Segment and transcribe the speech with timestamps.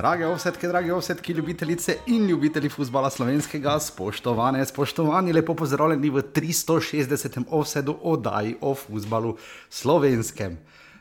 [0.00, 7.42] Drage ovsetke, drage ovsetke, ljubitelice in ljubitelji futbola slovenskega, spoštovane, spoštovani, lepo pozdravljeni v 360.
[7.50, 9.34] ovsedu oddaji o futbalu
[9.68, 10.56] slovenskem.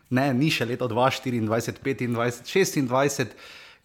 [0.10, 2.12] Ne, ni še leto 2024, 25,
[2.44, 3.32] 26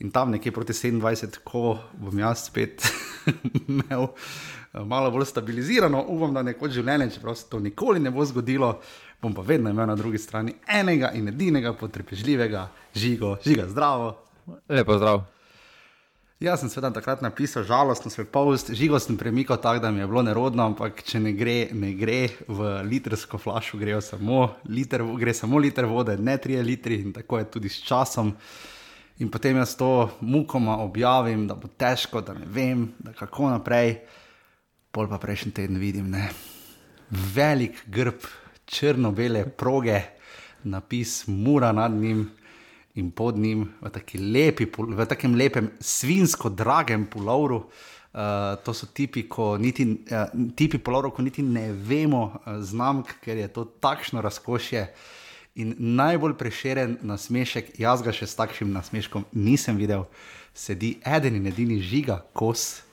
[0.03, 2.83] in tam nekje proti 27, ko bom jaz spet
[3.69, 8.27] imel eh, malo bolj stabilizirano, upam, da nekoč življenje, čeprav se to nikoli ne bo
[8.27, 8.81] zgodilo,
[9.23, 12.67] bom pa vedno imel na drugi strani enega in edinega potrpežljivega
[12.99, 14.24] žigo, žiga zdravo.
[14.69, 15.23] Lepo zdrav.
[16.41, 20.07] Jaz sem seveda takrat napisal žalostno svoj post, žigo sem premikal tako, da mi je
[20.07, 25.33] bilo nerodno, ampak če ne gre, ne gre v litrsko flašu, gre samo liter, gre
[25.35, 28.35] samo liter vode, ne tri litri in tako je tudi s časom.
[29.23, 34.01] In potem jaz to mukoma objavim, da bo težko, da ne vem, da kako naprej.
[34.91, 36.29] Pol pa prejšnji teden vidim, ne.
[37.11, 38.27] Velik grb,
[38.67, 40.03] črno-bele proge,
[40.65, 42.27] napis mura nad njim
[42.95, 43.91] in pod njim v,
[44.33, 47.67] lepi, v takem lepem, svinsko dragem pulovru.
[48.15, 49.83] Uh, to so tipi, ko niti,
[50.15, 54.87] uh, tipi pulovru, ko niti ne vemo uh, znamk, ker je to takšno razkošje.
[55.59, 60.07] In najbolj prešeren nasmešek, jaz ga še s takšnim nasmeškom nisem videl,
[60.55, 62.85] sedi eden in edini žiga, kos,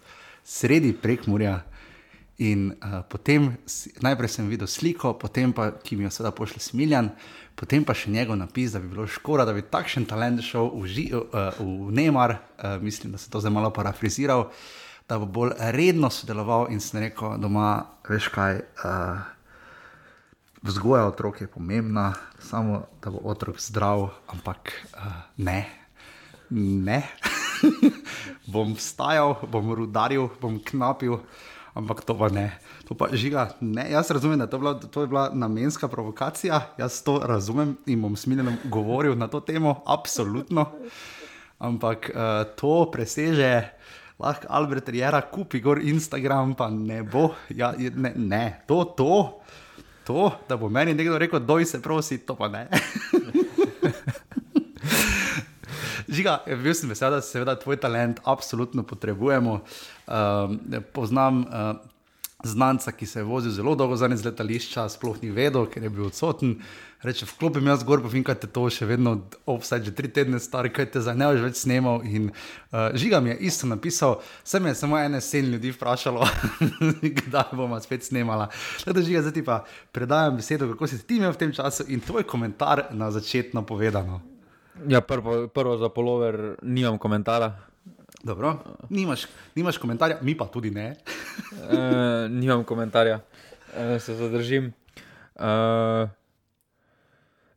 [0.41, 1.59] sredi prek Murja.
[2.41, 3.51] In uh, potem,
[4.01, 7.11] najprej sem videl sliko, potem pa, ki mi jo sedaj pošle smiljan,
[7.61, 10.87] potem pa še njegov napis, da bi bilo škoda, da bi takšen talent šel v,
[10.89, 14.47] ži, uh, v Neymar, uh, mislim, da se to zdaj malo parafraziral,
[15.05, 18.65] da bo bolj redno sodeloval in sem rekel doma, veš kaj.
[18.81, 19.21] Uh,
[20.61, 25.65] Vzgoja otrok je pomembna, samo da bo otrok zdrav, ampak uh, ne,
[26.53, 26.99] ne.
[28.53, 31.17] bom vstajal, bom rudaril, bom knapil
[31.73, 32.51] ampak to pa ne.
[32.87, 33.87] To pa žiga, ne.
[33.91, 38.15] Jaz razumem, da to bila, to je bila namenska provokacija, jaz to razumem in bom
[38.15, 40.65] smiljeno govoril na to temo, absolutno.
[41.59, 43.69] Ampak uh, to preseže,
[44.19, 48.45] lahko Albert Jera kupi gor Instagram, pa ne bo, ja, ne, ne.
[48.67, 49.41] To, to,
[50.05, 52.67] to, da bo meni nekdo rekel, doj se prosi, to pa ne.
[56.11, 59.61] Žiga, bil sem vesel, da se seveda tvoj talent absolutno potrebujemo.
[60.07, 61.79] Uh, poznam uh,
[62.43, 65.89] znanca, ki se je vozil zelo dolgo za nekaj letališča, sploh ni vedel, ker je
[65.89, 66.57] bil odsoten.
[67.01, 69.13] Reče, vklopim jaz zgor, pa vem, kaj te to še vedno,
[69.49, 72.03] offside, že tri tedne star, kaj te za ne boš več snimal.
[72.05, 76.27] In uh, žiga mi je isto napisal, sem je samo ene sen ljudi vprašalo,
[77.21, 78.49] kdaj bomo spet snimala.
[78.83, 79.63] Tako da zdaj ti pa
[79.95, 84.30] predajam besedo, kako si ti imel v tem času in tvoj komentar na začetno povedano.
[84.87, 87.57] Ja, prvo, prvo za polover, nimam komentara.
[88.23, 88.55] Dobro,
[88.89, 90.95] nimaš, nimaš komentarja, mi pa tudi ne.
[91.71, 93.19] e, nimam komentarja,
[93.77, 94.73] e, se zadržim.
[95.35, 96.07] E,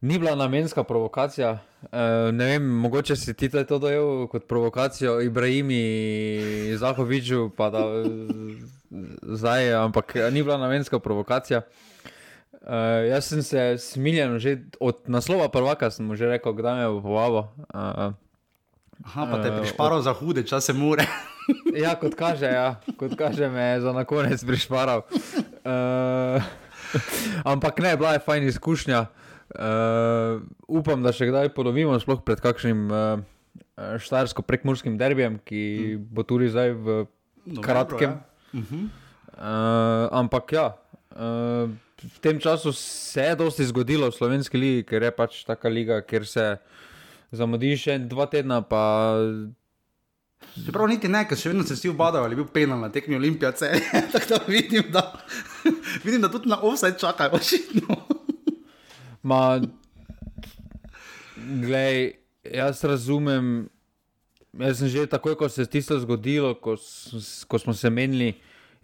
[0.00, 1.58] ni bila namenska provokacija.
[1.92, 7.84] E, ne vem, mogoče si ti to dojel kot provokacijo Ibrahimi, Zahoviču, pa da
[9.22, 11.62] zdaj, ampak ni bila namenska provokacija.
[12.64, 17.00] Uh, jaz sem se smiljen, že od naslova prvaka sem že rekel, kdaj me bo
[17.04, 17.40] povabo.
[17.68, 18.16] Uh,
[19.04, 20.04] Aha, pa te uh, prišparal od...
[20.08, 21.04] za hude čase mure.
[21.84, 25.04] ja, kot kaže, ja, kot kaže, me je za na konec prišparal.
[25.60, 26.40] Uh,
[27.44, 29.12] ampak ne, bila je fajn izkušnja.
[29.52, 33.20] Uh, upam, da še kdaj ponovimo, sploh pred kakšnim uh,
[33.76, 35.60] štajersko-prekmurskim derbijem, ki
[36.00, 36.08] hmm.
[36.16, 36.86] bo tudi zdaj v
[37.44, 38.16] Novembro, kratkem.
[38.16, 38.24] Ja.
[38.56, 38.82] Uh -huh.
[39.36, 40.66] uh, ampak ja.
[41.14, 41.70] Uh,
[42.02, 46.00] v tem času se je dosti zgodilo v slovenski ligi, ker je pač taka liga,
[46.02, 46.58] ker se
[47.30, 48.58] zamudi še dva tedna.
[48.66, 49.14] Pa...
[50.58, 53.14] Čeprav niti ne, ker še vedno se vsi obadajo, ali je bil penal na tekmi
[53.14, 53.70] Olimpijce.
[54.14, 55.04] Tako da vidim, da,
[56.06, 57.94] vidim, da tudi na offside čakajo, očitno.
[59.28, 59.62] Ma,
[61.38, 63.70] glej, jaz razumem.
[64.54, 66.76] Jaz sem že takoj, ko se je tisto zgodilo, ko,
[67.48, 68.34] ko smo se menili,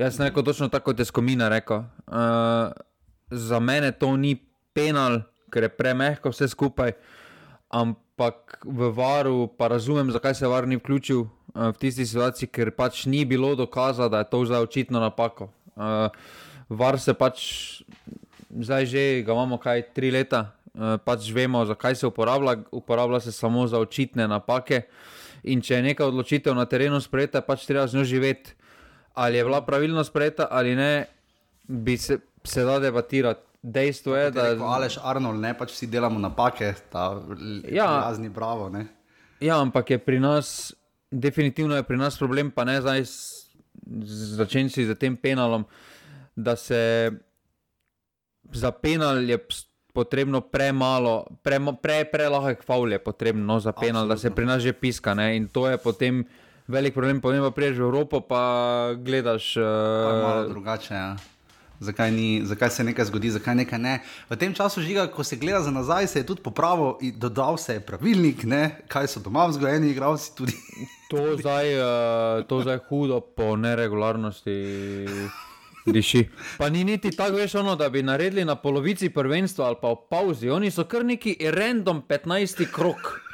[0.00, 1.84] jaz sem rekel točno tako, kot je Skomina rekel.
[2.06, 2.72] Uh,
[3.30, 4.36] za mene to ni
[4.72, 5.20] penal,
[5.52, 6.94] ker je premehko vse skupaj.
[7.70, 12.72] Ampak v varu pa razumem, zakaj se var ni vključil uh, v tisti situaciji, ker
[12.76, 15.50] pač ni bilo dokaza, da je to zdaj očitno napako.
[15.76, 16.08] Uh,
[16.68, 17.42] var se pač
[18.50, 22.56] zdaj že, ga imamo kaj tri leta, uh, pač vemo, zakaj se uporablja.
[22.72, 24.82] Uporablja se samo za očitne napake.
[25.44, 28.59] In če je neka odločitev na terenu sprejeta, pač treba z njo živeti.
[29.20, 31.06] Ali je bila pravilno sprejeta ali ne,
[31.68, 33.40] bi se se da debatirati.
[33.62, 34.42] Dejstvo je, da.
[34.56, 37.20] Kot Aleš Arnold, ne pač vsi delamo napake, ta
[37.68, 38.70] ja, razni bravo.
[38.72, 38.86] Ne?
[39.40, 40.72] Ja, ampak je pri nas,
[41.10, 43.04] definitivno je pri nas problem, pa ne zdaj
[44.40, 45.66] začenci z tem penalom,
[46.36, 47.10] da se
[48.52, 49.38] za penal je
[49.92, 54.14] potrebno premalo, prelahek pre, pre faul je potrebno no, za penal, Absolutno.
[54.14, 55.14] da se pri nas že piska.
[55.14, 55.36] Ne?
[55.36, 56.24] In to je potem
[56.70, 59.56] velik problem, potem pa priješ v Evropo, pa gledaš.
[59.56, 59.64] Uh,
[60.22, 60.94] malo drugače.
[60.94, 61.16] Ja.
[61.80, 63.94] Zakaj, ni, zakaj se nekaj zgodi, zakaj nekaj ne.
[64.28, 67.56] V tem času, žiga, ko se gleda za nazaj, se je tudi popravil in dodal
[67.56, 68.82] se je pravilnik, ne?
[68.88, 70.44] kaj so doma vzgojeni igravci.
[71.10, 74.58] To zdaj, uh, to zdaj hudo po neregularnosti
[75.86, 76.28] diši.
[76.58, 79.96] Pa ni niti tako, veš, ono, da bi naredili na polovici prvenstva ali pa v
[80.10, 80.50] pauzi.
[80.50, 83.29] Oni so kar neki random 15 krok.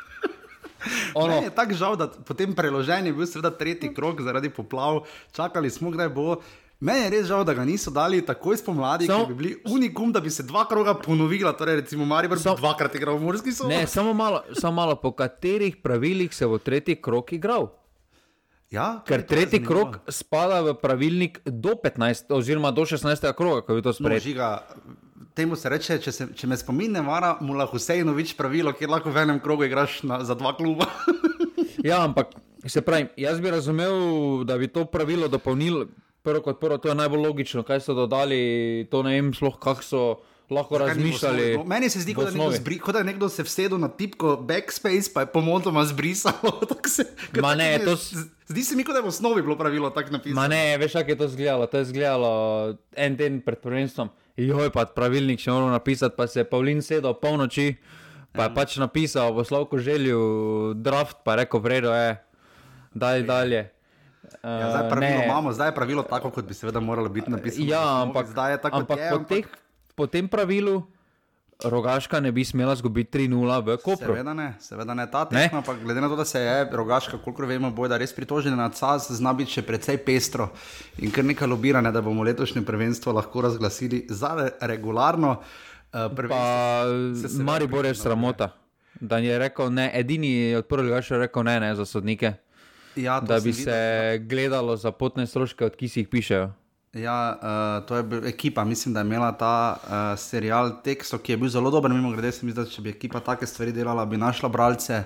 [1.14, 1.40] Ono.
[1.42, 5.90] Je tako žal, da potem preložen je bil seveda tretji krok zaradi poplav, čakali smo,
[5.90, 6.36] kdaj bo.
[6.80, 10.20] Meni je res žal, da ga niso dali takoj spomladi, da bi bili unikum, da
[10.20, 11.54] bi se dva kroga ponovila.
[11.56, 12.56] Torej, recimo, Marijo Sam...
[12.56, 13.72] dvakrat igral v Murski sobi.
[13.72, 17.70] Ne, samo malo, samo malo, po katerih pravilih se bo tretji krok igral.
[18.70, 23.32] Ja, Ker tretji krok spada v pravilnik do 15, oziroma do 16.
[23.38, 24.34] kroga, ko je to sprejeti.
[24.34, 24.50] No,
[25.36, 28.90] temu se reče, če, se, če me spomin ne vara, mu lahko Husejnovič pravilo, kjer
[28.90, 30.88] lahko v enem krogu igraš na, za dva kluba.
[31.88, 32.32] ja, ampak
[32.66, 35.84] se pravi, jaz bi razumel, da bi to pravilo dopolnil.
[36.26, 39.84] Prvo kot prvo, to je najbolj logično, kaj so dodali, to ne vem, sploh kako
[39.84, 40.00] so
[40.50, 41.60] lahko razmišljali.
[41.66, 45.26] Meni se zdi, kot da, zbri, da je nekdo se vsedel na tipko backspace, pa
[45.26, 46.60] je pomotoma zbrisalo.
[46.86, 47.04] Se,
[47.56, 47.96] ne, to,
[48.48, 50.48] zdi se mi, kot da je v osnovi bilo pravilo tako napisano.
[50.48, 51.66] Ne, veš, kako je to izgledalo.
[51.66, 52.30] To je izgledalo
[52.96, 54.08] en dan pred prvenstvom.
[54.36, 57.78] Joj, pa pravilnik še moral napisati, pa se je Pavlin sedel polnoči,
[58.36, 58.52] pa je ja.
[58.52, 60.20] pač napisal v slovku želju
[60.76, 62.20] draft, pa je rekel, vredo je,
[62.92, 63.62] daj dalje.
[64.44, 67.64] Uh, ja, zdaj, pravilo imamo, zdaj je pravilo tako, kot bi seveda moralo biti napisano.
[67.64, 69.24] Ja, ampak, zdaj je tako, ampak, je, ampak...
[69.24, 69.46] Po, teh,
[69.96, 70.84] po tem pravilu.
[71.64, 74.12] Rogaška ne bi smela zgubiti 3-0 v Kopru.
[74.12, 77.46] Seveda ne, seveda ne ta tekma, ampak glede na to, da se je Rogaška, koliko
[77.46, 80.50] vemo, bojo da res pritožena na CAS, zna biti še precej pestro
[81.00, 85.38] in kar nekaj lobiranja, da bomo letošnje prvenstvo lahko razglasili za regularno.
[85.96, 86.84] Uh, pa
[87.40, 88.50] Mari Bor je sramota,
[89.00, 92.34] da je rekel ne, edini od prvega je rekel ne, ne za sodnike.
[92.96, 96.52] Ja, da bi se videl, gledalo za potne stroške, od ki si jih pišejo.
[96.96, 101.32] Ja, uh, to je bil ekipa, mislim, da je imela ta uh, serial Texo, ki
[101.32, 101.92] je bil zelo dober.
[101.92, 105.02] Mimo grede, se mi zdi, da če bi ekipa take stvari delala, bi našla bralce.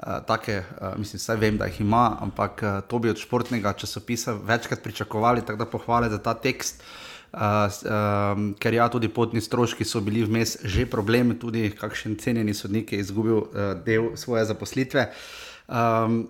[0.00, 3.72] Uh, take, uh, mislim, vse vem, da jih ima, ampak uh, to bi od športnega
[3.72, 6.82] časopisa večkrat pričakovali, tako da pohvale za ta tekst.
[7.32, 12.54] Uh, um, ker ja, tudi potni stroški so bili vmes že problem, tudi kakšen cenjeni
[12.54, 15.06] sodnik je izgubil uh, del svoje zaposlitve.
[15.68, 16.24] Um,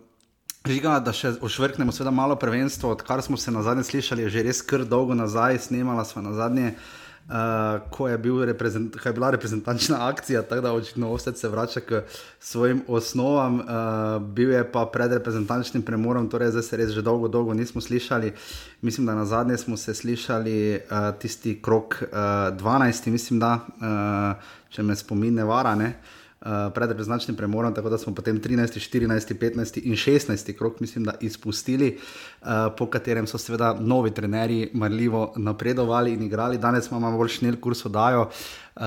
[0.69, 4.59] Žiga, da še ošvrknemo, seveda malo prvenstvo, odkar smo se na zadnje slišali, že res
[4.61, 8.43] kar dolgo nazaj, snemala smo na zadnje, uh, ko, je bil
[8.93, 12.03] ko je bila reprezentančna akcija, tako da očitno vse se vrača k
[12.45, 17.33] svojim osnovam, uh, bil je pa pred reprezentančnim premorom, torej zdaj se res že dolgo,
[17.33, 18.35] dolgo nismo slišali.
[18.85, 24.57] Mislim, da na zadnje smo se slišali uh, tisti krok uh, 12, mislim, da, uh,
[24.69, 25.73] če me spomin ne vara.
[25.73, 25.95] Ne?
[25.97, 30.81] Uh, uh, pred reprezentačnim premorom, tako da smo potem 13, 14, 15 in 16 krok,
[30.81, 31.99] mislim, da izpustili,
[32.43, 32.49] uh,
[32.79, 36.59] po katerem so seveda novi trenerji marljivo napredovali in igrali.
[36.59, 38.31] Danes imamo bolj šnel kurs odajo.
[38.77, 38.83] Uh,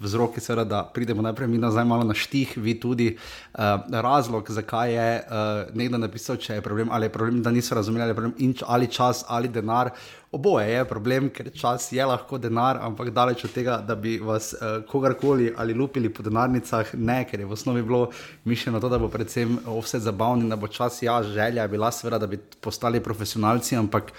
[0.00, 3.16] vzrok je seveda, da pridemo najprej mi nazaj malo na štih, vi tudi.
[3.54, 7.74] Uh, razlog, zakaj je uh, nekdo napisal, če je problem, ali je problem, da niso
[7.74, 9.90] razumeli, ali je problem, inč, ali čas, ali denar.
[10.32, 14.54] Oboje je problem, ker čas je lahko denar, ampak daleč od tega, da bi vas
[14.54, 18.06] uh, kogarkoli ali lupili po denarnicah, ne, ker je v osnovi bilo
[18.48, 22.18] mišljeno to, da bo predvsem vse zabavno in da bo čas, ja, želja bila seveda,
[22.18, 24.12] da bi postali profesionalci, ampak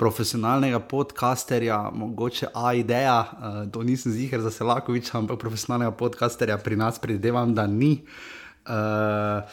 [0.00, 6.80] profesionalnega podcasterja, mogoče A ideja, uh, to nisem ziger za Selakoviča, ampak profesionalnega podcasterja pri
[6.80, 7.98] nas predvidevam, da ni.
[8.64, 9.44] Uh,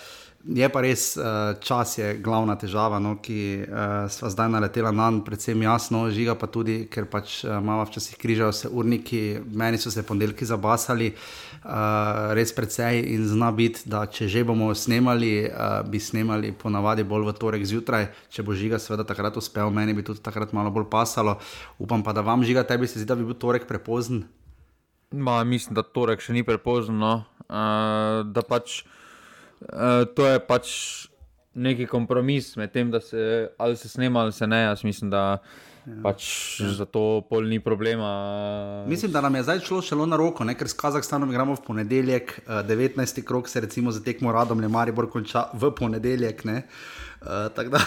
[0.48, 5.10] Je pa res, uh, čas je glavna težava, no, ki uh, smo zdaj naletela na
[5.12, 9.76] njo, predvsem jasno, žiga pa tudi, ker pač uh, malo včasih križajo se urniki, meni
[9.78, 15.52] so se ponedeljki zabasali, uh, res precej in zna biti, da če že bomo snemali,
[15.52, 19.98] uh, bi snemali ponavadi bolj v torek zjutraj, če bo žiga seveda takrat uspel, meni
[19.98, 21.42] bi tudi takrat malo bolj pasalo.
[21.76, 24.24] Upam pa, da vam žiga, tebi se zdi, da bi bil torek prepozen.
[25.12, 27.18] Ma, mislim, da torek še ni prepozen, no.
[27.52, 28.86] uh, da pač.
[28.88, 28.94] Uh,
[30.16, 30.68] to je pač
[31.58, 34.62] neki kompromis med tem, da se ali se snema ali se ne.
[34.62, 35.24] Jaz mislim, da
[35.88, 36.02] ja.
[36.04, 36.26] pač
[36.60, 36.70] ja.
[36.82, 38.86] za to pol ni problema.
[38.88, 40.56] Mislim, da nam je zdaj šlo šelo na roko, ne?
[40.58, 43.24] ker s Kazahstanom gremo v ponedeljek, uh, eh, 19.
[43.26, 46.46] krok se recimo za tekmo radom, le Maribor konča v ponedeljek.
[47.22, 47.80] Uh, tako da,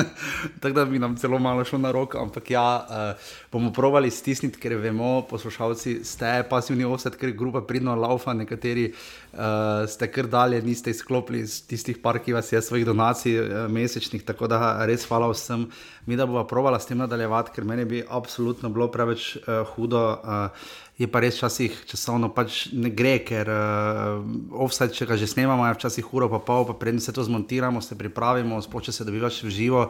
[0.60, 4.60] tak da bi nam celo malo šlo na roko, ampak ja, uh, bomo provali stisniti,
[4.60, 9.40] ker vemo, poslušalci ste pasivni offset, ker grupa pridno laufa, nekateri uh,
[9.88, 14.24] ste kar dalje, niste izklopili iz tistih par, ki vas je svojih donacij uh, mesečnih,
[14.28, 15.70] tako da res hvala vsem.
[16.06, 20.04] Mi da bomo provali s tem nadaljevati, ker meni bi absolutno bilo preveč uh, hudo.
[20.20, 24.22] Uh, je pa res včasih časovno pač ne gre, ker uh,
[24.64, 27.84] offside, če ga že snemamo, je včasih uro pa pol, pa prednji se to zmontiramo,
[27.84, 29.82] se pripravimo, spoče se dobivaš v živo.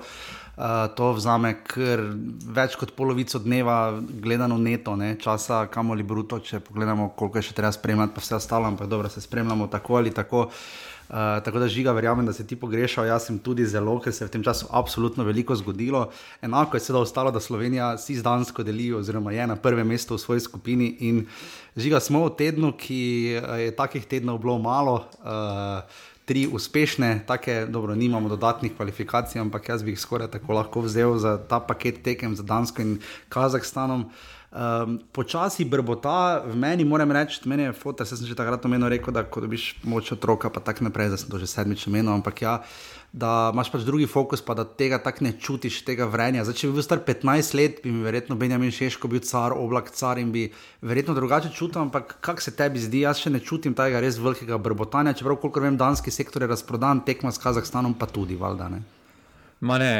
[0.56, 2.02] Uh, to vzame kar
[2.56, 7.58] več kot polovico dneva, gledano neto, ne, časa, kamoli bruto, če pogledamo, koliko je še
[7.60, 10.48] treba spremljati, pa vse ostalo, ampak dobro, se spremljamo tako ali tako.
[10.48, 14.24] Uh, tako da žiga, verjamem, da se ti pogrešal, jaz sem tudi zelo, ker se
[14.24, 16.08] je v tem času absolutno veliko zgodilo.
[16.42, 20.14] Enako je sedaj ostalo, da Slovenija si z Dansko deli, oziroma je na prvem mestu
[20.14, 20.96] v svoji skupini.
[21.06, 21.26] In
[21.76, 23.00] žiga, smo v tednu, ki
[23.66, 25.06] je takih tednov bilo malo.
[25.22, 25.82] Uh,
[26.26, 31.14] Tri uspešne, tako dobro, nimamo dodatnih kvalifikacij, ampak jaz bi jih skoraj tako lahko vzel
[31.22, 32.96] za ta paket tekem za Dansko in
[33.30, 34.10] Kazahstanom.
[34.10, 38.64] Uh, Um, počasi brbota v meni, moram reči, meni je foto, jaz sem že takrat
[38.64, 41.84] omenil, rekel, da ko dobiš moč otroka, pa tako naprej, da sem to že sedmič
[41.92, 42.54] omenil, ampak ja,
[43.12, 46.46] da imaš pač drugi fokus, pa da tega tako ne čutiš, tega vrenja.
[46.48, 49.92] Zdaj, če bi bil star 15 let, bi mi verjetno Benjamin Šeško bil car, oblak
[49.92, 50.48] car in bi
[50.80, 54.56] verjetno drugače čutil, ampak kak se tebi zdi, jaz še ne čutim tega res velikega
[54.56, 58.84] brbotanja, čeprav kolikor vem, danski sektor je razprodan, tekma s Kazahstanom pa tudi, valjda ne.
[59.60, 59.94] Ma ne,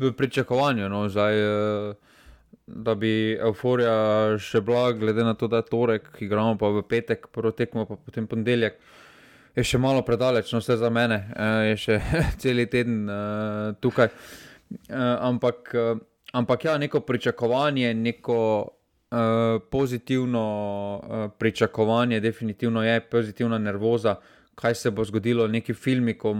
[0.00, 1.44] v pričakovanju, no, zdaj.
[1.44, 2.06] Uh
[2.66, 7.28] da bi euforija še bila, glede na to, da je torek, igramo pa v petek,
[7.32, 8.78] prvo tekmo pa potem ponedeljek.
[9.56, 11.22] Je še malo predaleč, no vse za mene,
[11.70, 11.98] je še
[12.42, 14.12] cel teden uh, tukaj.
[14.92, 15.94] Uh, ampak, uh,
[16.36, 18.38] ampak ja, neko pričakovanje, neko
[18.68, 20.44] uh, pozitivno
[21.00, 24.18] uh, pričakovanje, definitivno je pozitivna nervoza,
[24.58, 26.34] kaj se bo zgodilo, neki filmi, ko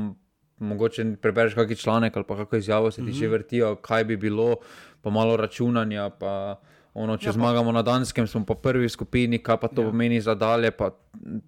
[0.59, 3.33] mogoče prebereš kakšen članek ali pa kakšno izjavo se ti že mhm.
[3.33, 4.57] vrtijo, kaj bi bilo,
[5.03, 6.11] pa malo računanja.
[6.11, 6.61] Pa
[6.95, 9.91] ono, če ja, zmagamo na Danskem, smo pa prvi v skupini, kaj pa to ja.
[9.91, 10.73] pomeni za dalje.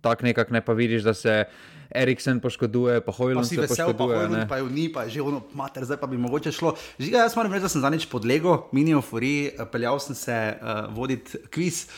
[0.00, 1.45] Tako nekako ne pa vidiš, da se.
[1.90, 4.29] Eriksen poškoduje, pa Hojlund se poškoduje.
[4.31, 6.76] Pa, pa je v njih, pa je že ono, mater, zdaj pa bi mogoče šlo.
[7.02, 11.40] Žiga, jaz moram reči, da sem zadnjič podlegel, mini euforiji, peljal sem se uh, voditi
[11.50, 11.88] kviz.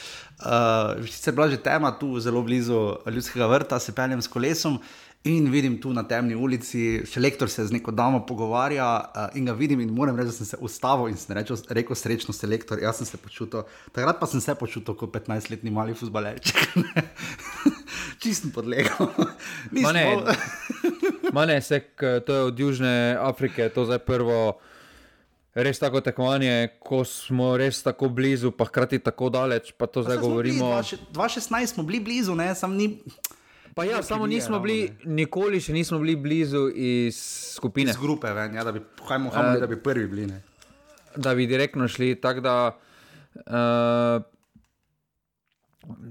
[0.41, 4.81] Uh, sicer bila že tema tu zelo blizu ljudskega vrta, se peljem s kolesom.
[5.25, 9.53] In vidim tu na temni ulici, selektor se z neko damo pogovarja uh, in ga
[9.55, 12.81] vidim in moram reči, da sem se ustavil in sem rečel, rekel srečno selektor.
[12.83, 13.63] Jaz sem se počutil,
[13.95, 16.75] takrat pa sem se počutil kot 15-letni mali fusbalerček.
[18.23, 19.15] Čistim podlegel.
[21.33, 21.95] Mane, sek,
[22.27, 24.59] to je od Južne Afrike, to je prvo.
[25.55, 29.71] Res tako tekmovanje, ko smo res tako blizu, pa hkrati tako daleč.
[29.77, 30.73] Pa to pa zdaj govorimo.
[31.15, 32.97] 2016 smo bili blizu, ne, sam ni.
[33.75, 37.17] Pa ja, samo nismo bili, nikoli še nismo bili blizu iz
[37.57, 37.91] skupine.
[37.95, 40.27] Iz grupe, ven, ja, da, bi, hajmo, hajmo, uh, da bi prvi bili.
[40.29, 40.43] Ne.
[41.17, 42.13] Da bi direktno šli.
[42.21, 42.57] Tako da,
[43.47, 44.21] uh,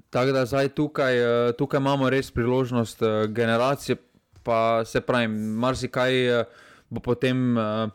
[0.10, 4.00] tak da zdaj tukaj, uh, tukaj imamo res priložnost uh, generacije,
[4.44, 6.46] pa se pravi, marsikaj uh,
[6.90, 7.58] bo potem.
[7.58, 7.90] Uh,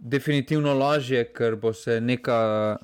[0.00, 2.78] Definitivno lažje, ker bo se nekaj uh,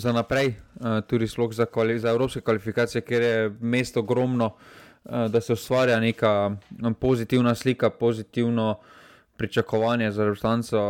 [0.00, 4.91] za naprej, uh, tudi za, kvali za evropske kvalifikacije, ker je mesto ogromno, uh, Eh,
[5.04, 6.56] da se ustvarja neka
[7.00, 8.78] pozitivna slika, pozitivno
[9.36, 10.80] pričakovanje za resnico.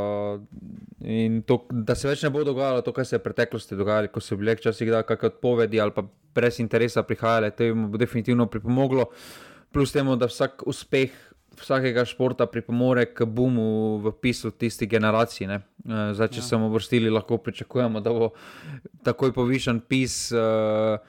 [1.01, 4.11] In to, da se več ne bo dogajalo to, kar se je v preteklosti dogajalo,
[4.13, 6.05] ko so bile včasih kakšne odpovedi ali pa
[6.35, 9.09] brez interesa prihajale, to jim bo definitivno pripomoglo.
[9.73, 11.15] Plus temu, da vsak uspeh
[11.57, 15.49] vsakega športa pripomore k boomu v pisu tisti generaciji.
[15.49, 15.59] Ne.
[15.89, 16.47] Eh, zdaj, če ja.
[16.49, 18.31] smo vrstili, lahko pričakujemo, da bo
[19.05, 20.33] takoj povišen pis.
[20.33, 21.01] Uh,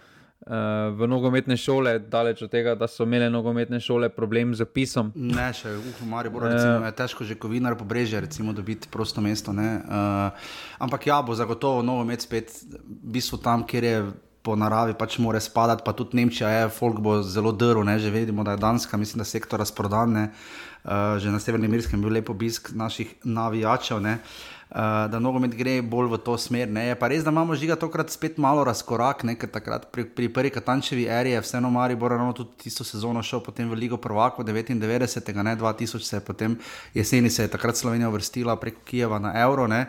[0.97, 5.13] v nogometne šole, daleč od tega, da so imele nogometne šole problem z pisom.
[5.15, 9.55] Ne, še v Mariboru uh, je težko, že kovinar po brežju, recimo, dobiti prosto mesto.
[9.55, 10.35] Uh,
[10.83, 13.97] ampak ja, bo zagotovo nogomet spet v bistvu tam, kjer je.
[14.43, 18.43] Po naravi pač mora spadati, pa tudi Nemčija je, folk bo zelo drl, že vidimo,
[18.43, 22.27] da je Danska, mislim, da sektor razprodan, uh, že na Severnem Irskem je bil lep
[22.27, 24.03] obisk naših navijačev.
[24.03, 26.69] Uh, uh, da nogomet gre bolj v to smer.
[26.69, 26.87] Ne.
[26.87, 30.31] Je pa res, da imamo žiga tokrat spet malo razkorak, ne, ker takrat pri, pri
[30.33, 34.43] prvi Katančevi eri je vseeno Mari Borano tudi tisto sezono šel potem v Ligo Prvako
[34.43, 36.57] 99, ne 2000 se je potem
[36.93, 39.67] jeseni se je takrat Slovenija uvrstila preko Kijeva na Euro.
[39.67, 39.85] Ne.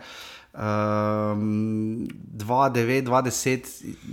[0.55, 3.65] Um, 2-9-2-10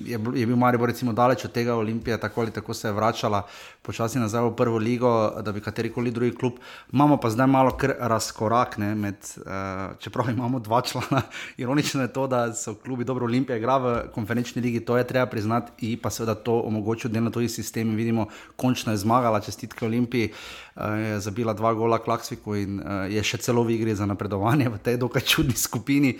[0.05, 3.43] je, je bil Maribor recimo daleč od tega, Olimpija tako ali tako se je vračala
[3.81, 5.09] počasi nazaj v prvo ligo,
[5.41, 6.59] da bi katerikoli drugi klub.
[6.93, 11.21] Imamo pa zdaj malo razkorak, ne, med, uh, čeprav imamo dva člana.
[11.61, 15.25] Ironično je to, da so klubi dobro Olimpija igra v konferenčni ligi, to je treba
[15.25, 17.95] priznati, in pa seveda to omogočil delno tudi sistem.
[17.95, 23.23] Vidimo, končno je zmagala, čestitke Olimpiji, uh, je zabila dva gola Klaksviku in uh, je
[23.23, 26.17] še celo v igri za napredovanje v tej dokaj čudni skupini.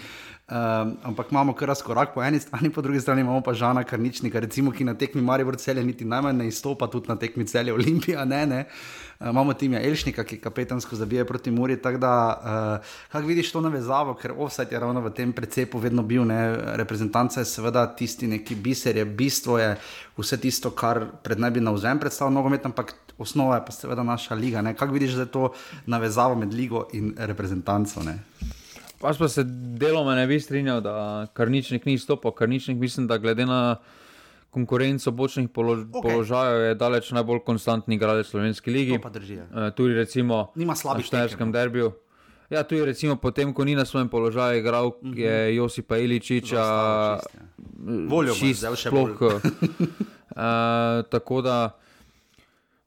[0.51, 4.39] Um, ampak imamo kar razkorak po eni strani, po drugi strani imamo pa žana karničnika,
[4.39, 8.25] recimo, ki na tekmi Marijo Vrcelje niti najmanj ne izstopa, tudi na tekmi celje Olimpija.
[8.25, 8.65] Ne, ne.
[9.19, 11.79] Uh, imamo Timija Elšnika, ki kapetansko zabije proti Muri.
[11.81, 12.11] Tako da,
[12.43, 16.41] uh, kako vidiš to navezavo, ker offset je ravno v tem precepu vedno bil, ne?
[16.75, 19.77] reprezentanca je seveda tisti neki biser, je bistvo je
[20.17, 24.03] vse tisto, kar pred naj bi na vzem predstavljal nogomet, ampak osnova je pa seveda
[24.03, 24.73] naša liga.
[24.73, 25.53] Kako vidiš, to
[25.85, 28.03] navezavo med ligo in reprezentanco?
[28.03, 28.19] Ne?
[29.01, 29.43] Pač pa se
[29.81, 32.31] deloma ne bi strinjal, da karničnik ni stopil.
[32.31, 33.77] Karničnik mislim, da glede na
[34.51, 36.01] konkurenco bočnih polož okay.
[36.03, 38.99] položajev je daleč najbolj konstantni igralec slovenske lige.
[38.99, 41.91] Uh, tudi recimo na Štajerskem derbiju.
[42.51, 45.17] Ja, tu je recimo potem, ko ni na svojem položaju igral, uh -huh.
[45.17, 46.63] je Josipa Iličiča,
[48.09, 49.11] voljo čist, še bolj.
[49.11, 49.39] uh,
[51.13, 51.79] tako da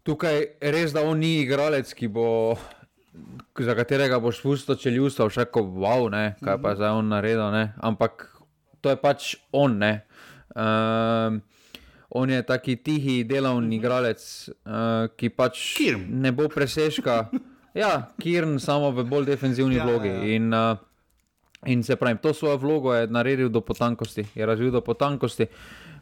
[0.02, 2.56] tukaj res, da on ni igralec, ki bo
[3.58, 7.72] za katerega boš pusto čeljustvo, še ko wow, ne, kaj pa zdaj on naredil, ne.
[7.82, 8.28] ampak
[8.82, 9.78] to je pač on.
[10.54, 11.40] Um,
[12.14, 14.22] on je taki tihi, delavni igralec,
[14.66, 16.06] uh, ki pač Kirm.
[16.22, 17.24] ne bo presežka.
[17.74, 20.12] Ja, Kirn samo v bolj defensivni ja, vlogi.
[20.12, 20.34] Ja, ja.
[20.36, 20.78] In, uh,
[21.66, 25.48] in se pravi, to svojo vlogo je naredil do potankosti, je razvil do potankosti,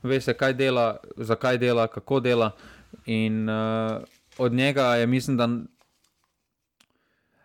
[0.03, 2.51] ve se, kaj dela, zakaj dela, kako dela.
[3.07, 4.05] In uh,
[4.39, 5.49] od njega je, mislim, da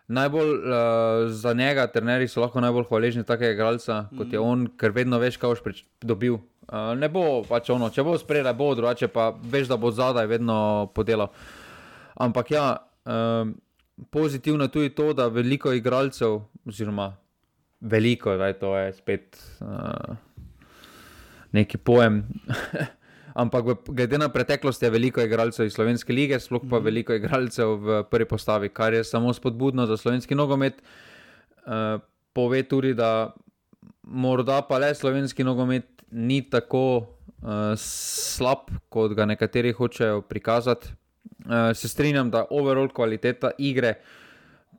[0.07, 4.17] najbolj uh, za njega, trenerji so lahko najbolj hvaležni takega igralca, mm.
[4.17, 4.47] kot je mhm.
[4.47, 6.39] on, ker vedno veš, kaj boš dobil.
[6.67, 10.27] Uh, ne bo pač ono, če bo sprejela, bo drugače, pa veš, da bo zadaj
[10.27, 10.57] vedno
[10.95, 11.31] podelal.
[12.15, 12.65] Ampak ja,
[13.05, 13.55] um,
[14.11, 17.13] pozitivno je tudi to, da veliko igralcev, oziroma
[17.79, 20.15] veliko, da je to je spet uh,
[21.51, 22.23] neki pojem.
[23.37, 26.85] ampak glede na preteklost je veliko igralcev iz slovenske lige, sploh pa mm.
[26.89, 30.81] veliko igralcev v prvi postavi, kar je samo spodbudno za slovenski nogomet.
[31.67, 32.01] Uh,
[32.33, 33.33] pove tudi, da
[34.03, 40.89] morda pa le slovenski nogomet ni tako uh, slab, kot ga nekateri hočejo prikazati.
[41.45, 43.99] Uh, se strinjam, da overall kvaliteta igre,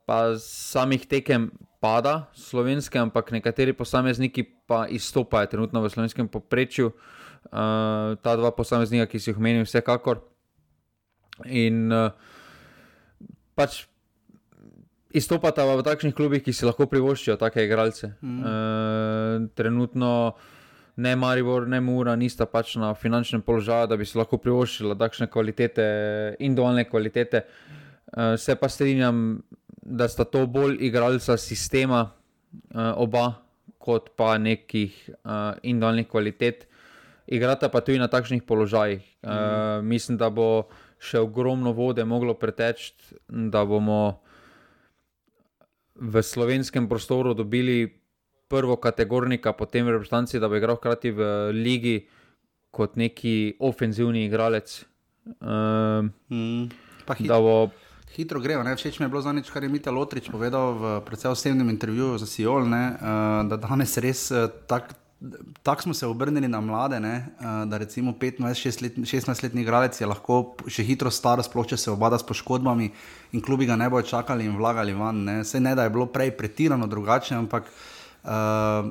[0.06, 1.50] pa samih tekem.
[1.78, 6.88] Pada slovenske, ampak nekateri posamezniki pa izstopajo trenutno v slovenskem poprečju.
[6.90, 7.18] Uh,
[7.52, 10.22] uh, ta dva posameznika, ki si jih omenil, vsekakor.
[11.46, 12.10] In uh,
[13.58, 13.84] pač
[15.14, 18.12] izstopata v takšnih klubih, ki si lahko privoščijo take igralce.
[18.20, 18.38] Mm.
[18.38, 20.12] Uh, trenutno
[20.98, 25.30] ne Maribor, ne Mura, nista pač na finančnem položaju, da bi si lahko privoščila takšne
[25.30, 25.88] kvalitete,
[26.38, 27.44] individualne kvalitete.
[28.12, 29.42] Uh, se pa strinjam,
[29.82, 32.10] da sta to bolj igralca sistema,
[32.74, 33.30] uh, oba,
[33.78, 36.67] kot pa nekih uh, individualnih kvalitet
[37.28, 39.04] igrata pa tudi na takšnih položajih.
[39.22, 39.28] Mm.
[39.28, 42.96] Uh, mislim, da bo še ogromno vode moglo preteči,
[43.28, 44.20] da bomo
[45.98, 47.86] v slovenskem prostoru dobili
[48.48, 51.96] prvo kategornika, potem reprezentanci, da bo igral hkrati v ligi
[52.72, 54.84] kot neki ofenzivni igralec.
[55.44, 56.70] Uh, mm.
[57.28, 57.68] Bo...
[58.16, 58.72] Hitro grejo, ne?
[58.76, 62.18] všeč mi je bilo za nič, kar je Mita Lotrič povedal v precej osebnem intervjuju
[62.24, 64.48] za Sijol, uh, da danes res uh,
[65.62, 70.84] tako smo se obrnili na mlade, ne, eh, da recimo 15-16-letni igralec je lahko še
[70.86, 72.90] hitro star, sploh če se obada s poškodbami
[73.32, 75.24] in klubi ga ne bojo čakali in vlagali van.
[75.24, 75.44] Ne.
[75.44, 78.86] Sej ne, da je bilo prej pretirano drugače, ampak uh,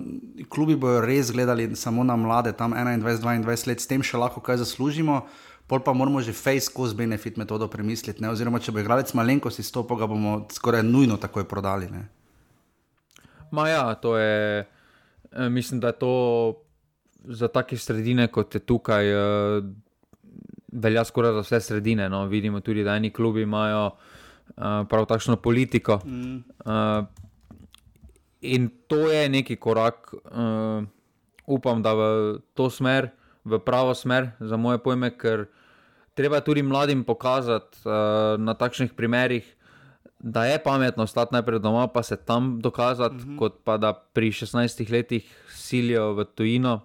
[0.51, 4.59] klubi bojo res gledali samo na mlade, tam 21-22 let, s tem še lahko kaj
[4.65, 5.23] zaslužimo.
[5.67, 8.31] Pol pa moramo že face cost benefit metodo premisliti, ne?
[8.31, 11.87] oziroma če bo igralec malenkost izstopil, ga bomo skoraj nujno takoj prodali.
[13.51, 14.67] Maja, to je.
[15.31, 16.13] E, mislim, da je to
[17.23, 19.61] za take sredine, kot je tukaj, e,
[20.71, 22.09] velja skoraj za vse sredine.
[22.09, 22.25] No.
[22.25, 24.51] Vidimo tudi, da eni klubi imajo e,
[24.89, 25.99] prav takšno politiko.
[26.05, 26.43] Mm.
[28.41, 30.13] In to je neki korak,
[31.47, 32.03] upam, da v
[32.53, 33.09] to smer,
[33.43, 35.47] v pravo smer, za moje pojme, ker
[36.13, 37.81] treba tudi mladim pokazati
[38.37, 39.56] na takšnih primerih
[40.19, 43.39] da je pametno ostati najprej doma, pa se tam dokazati, mm -hmm.
[43.39, 46.79] kot pa da pri 16 letih silijo v tujino.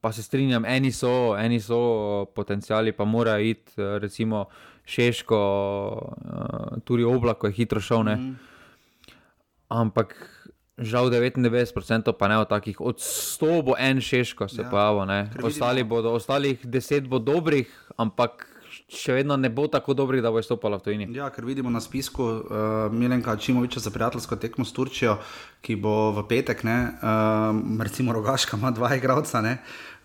[0.00, 4.44] Pa se strinjam, eni so, eni so potencijali, pa morajo iti, recimo,
[4.84, 5.38] Šeško,
[5.92, 8.02] uh, tudi oblak, ko je hitro šel.
[8.02, 8.34] Mm -hmm.
[9.68, 10.30] Ampak
[10.78, 14.70] žal 99% pa ne od takih, od 100 bo en Šeško se ja.
[14.70, 18.55] pojavil, ostali bodo, ostalih 10 bo dobrih, ampak
[18.86, 21.06] še vedno ne bo tako dobrih, da bo izstopala v tujini.
[21.16, 22.44] Ja, ker vidimo na spisku uh,
[22.94, 25.16] Milenka Čimoviča za prijateljsko tekmo s Turčijo,
[25.60, 29.42] ki bo v petek, ne, uh, recimo Rogaška ima dva igralca,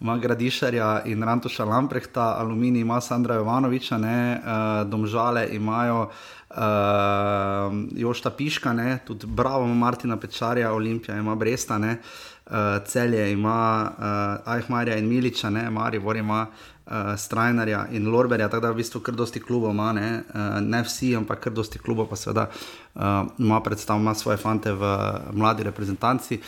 [0.01, 6.09] ima Gradišarja in Rantuša Lamprehta, Aluminij ima Sandra Jovanoviča, ne, uh, Domžale imajo.
[6.51, 13.87] Uh, Jošta Piška, ne, tudi Bravo, Martina Pečarja, Olimpija ima Bresta, ne, uh, Celje ima
[13.87, 18.81] uh, Ajhmarja in Miliča, ne, Maribor ima uh, uh, Strajnerja in Lorberja, tako da v
[18.81, 22.49] bistvu kar dosti klubov ima, ne, uh, ne vsi, ampak kar dosti klubov pa seveda
[22.49, 24.93] uh, ima predstav, ima svoje fante v
[25.31, 26.41] mladi reprezentanci.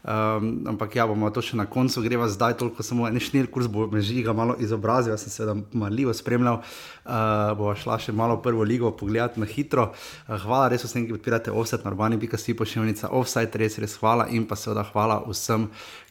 [0.00, 3.66] Um, ampak ja, bomo to še na koncu, greva zdaj toliko samo en šnir, kurs
[3.68, 6.62] bo me žiga malo izobrazil, jaz sem se tam malo spremljal,
[7.04, 9.90] uh, bo šla še malo prvo ligo pogledati na hitro.
[10.24, 14.30] Uh, hvala res vsem, ki podpirate offset, normani, pika si pošiljnica, offset, res, res hvala
[14.32, 15.68] in pa seveda hvala vsem,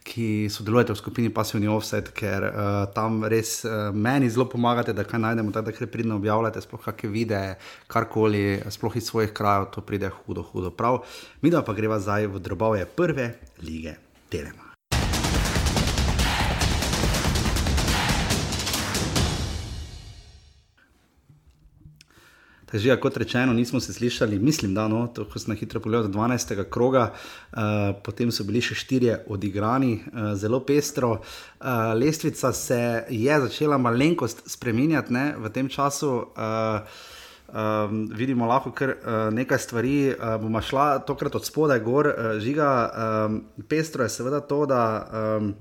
[0.09, 5.05] ki sodelujete v skupini Passivni Offset, ker uh, tam res uh, meni zelo pomagate, da
[5.07, 9.85] kaj najdemo, da kar pridno objavljate, sploh kakšne videe, karkoli, sploh iz svojih krajev, to
[9.85, 11.03] pride hudo, hudo prav.
[11.41, 13.95] Mi pa greva zdaj v drobove prve lige
[14.29, 14.68] Telema.
[22.71, 25.81] Takže, ja, kot rečeno, nismo se slišali, mislim, da no, to, ko sem na hitro
[25.81, 26.63] pogledal, 12.
[26.69, 27.59] kroga, uh,
[28.05, 31.15] potem so bili še štirje odigrani, uh, zelo pestro.
[31.17, 36.13] Uh, lestvica se je začela malenkost spremenjati ne, v tem času.
[36.37, 37.17] Uh,
[37.49, 42.35] Um, vidimo lahko kar uh, nekaj stvari, uh, bomo šla tokrat od spodaj gor, uh,
[42.37, 42.67] žiga.
[43.25, 44.81] Um, pestro je seveda to, da
[45.41, 45.55] um,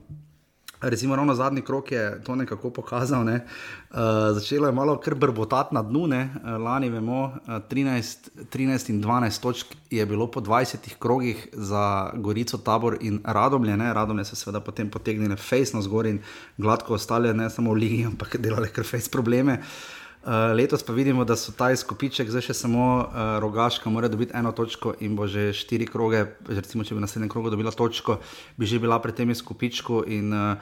[0.80, 3.24] Recimo, ravno zadnji krok je to nekako pokazal.
[3.24, 3.44] Ne.
[3.90, 3.98] Uh,
[4.30, 6.34] začelo je malo kar brbotati na dnu, ne.
[6.34, 12.10] uh, lani vemo, uh, 13, 13 in 12 točk je bilo po 20 krogih za
[12.14, 13.76] Gorico, Tabor in Radomlje.
[13.76, 13.94] Ne.
[13.94, 16.18] Radomlje so seveda potem potegnili fejsno zgor in
[16.56, 19.52] gladko ostale, ne samo v Ligi, ampak delali kar fejs probleme.
[19.52, 19.97] Uh,
[20.54, 24.50] letos pa vidimo, da so ta izkupiček, zdaj še samo uh, rogaška, mora dobiti eno
[24.52, 28.18] točko in bo že štiri kroge, recimo, če bi na naslednjem krogu dobila točko,
[28.58, 30.02] bi že bila pri tem izkupičku.
[30.10, 30.58] In uh,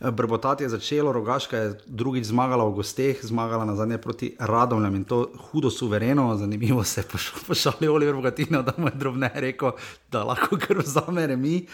[0.00, 5.04] brbotati je začelo, rogaška je drugič zmagala v gosteh, zmagala na zadnje proti Radomljam in
[5.04, 9.74] to hudo suvereno, zanimivo se je pošalil Oliver Bogatino, da mu je drobne rekel,
[10.12, 11.66] da lahko kar vzame mi.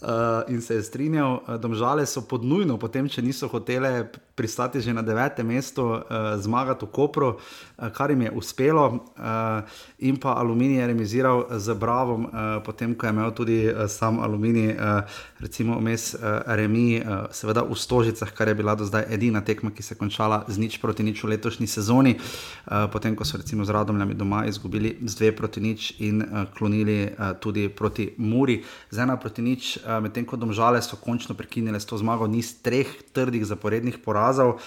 [0.00, 4.08] Uh, in se je strinjal, da so pod nujno, potem, če niso hotele
[4.40, 6.00] pristati že na devetem mestu, uh,
[6.40, 9.60] zmagati v Kopru, uh, kar jim je uspelo, uh,
[10.00, 12.30] in pa Aluminij je remiziral z Bravom, uh,
[12.64, 15.04] potem ko je imel tudi uh, sam Aluminij, uh,
[15.44, 19.70] recimo vmes uh, Remi, uh, seveda v Stožicah, kar je bila do zdaj edina tekma,
[19.70, 23.36] ki se je končala z nič proti nič v letošnji sezoni, uh, potem ko so
[23.36, 28.14] recimo z Radomljami doma izgubili z dve proti nič in uh, klonili uh, tudi proti
[28.16, 29.84] Muri, z ena proti nič.
[29.84, 34.29] Uh, medtem ko domžale so končno prekinile s to zmago, ni treh trdih zaporednih porazov,
[34.38, 34.58] uh,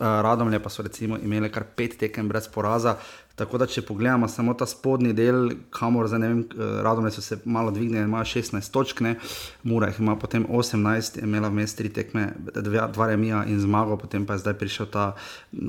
[0.00, 2.96] Radomlje pa so recimo imeli kar pet tekem brez poraza.
[3.36, 6.42] Tako da, če pogledamo samo ta spodnji del, kamor za ne vem,
[6.84, 9.16] radome so se malo dvignili, ima 16 točk, ne,
[9.62, 14.26] Mura jih ima potem 18, imela vmes tri tekme, dva, dva remija in zmago, potem
[14.26, 15.12] pa je zdaj prišel ta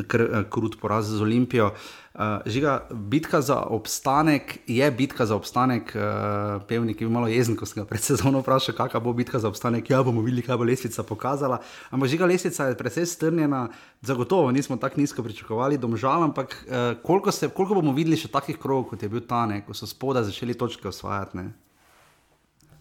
[0.08, 1.72] kr, krut poraz z Olimpijo.
[2.14, 7.56] Uh, žiga, bitka za obstanek je bitka za obstanek, uh, pevnik je bil malo jezen,
[7.58, 9.90] ko sem ga pred sezono vprašal, kakšna bo bitka za obstanek.
[9.90, 11.58] Ja, bomo videli, kaj bo lesnica pokazala.
[11.90, 13.64] Ampak žiga, lesnica je precej strnjena,
[14.02, 18.58] zagotovo nismo tako nizko pričakovali, domžal, ampak uh, koliko se koliko bomo videli še takih
[18.60, 21.48] krogov, kot je bil ta, ne, ko so spodaj začeli točke osvajati?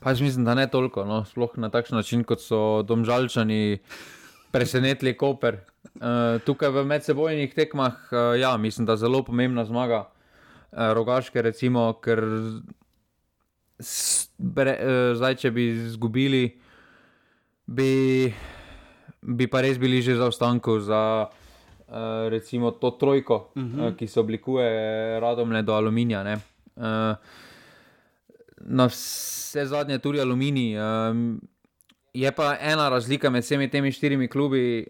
[0.02, 3.78] Pač mislim, da ne toliko, no, sploh na takšen način, kot so domžalčani
[4.52, 5.62] presenetili Koper.
[5.96, 11.42] Uh, tukaj v medsebojnih tekmah, uh, ja, mislim, da je zelo pomembna zmaga uh, rogaške,
[11.42, 12.22] recimo, ker
[14.38, 16.42] bre, uh, zdaj, če bi izgubili,
[17.66, 17.92] bi,
[19.22, 20.80] bi pa res bili že za ostanku.
[20.82, 21.30] Za,
[22.28, 23.88] recimo to trojko, uh -huh.
[23.88, 26.36] uh, ki se oblikuje radom do aluminija.
[26.76, 26.82] Uh,
[28.60, 30.78] na vse zadnje tudi aluminij.
[30.78, 31.40] Um,
[32.14, 34.86] je pa ena razlika med vsemi temi štirimi klubi,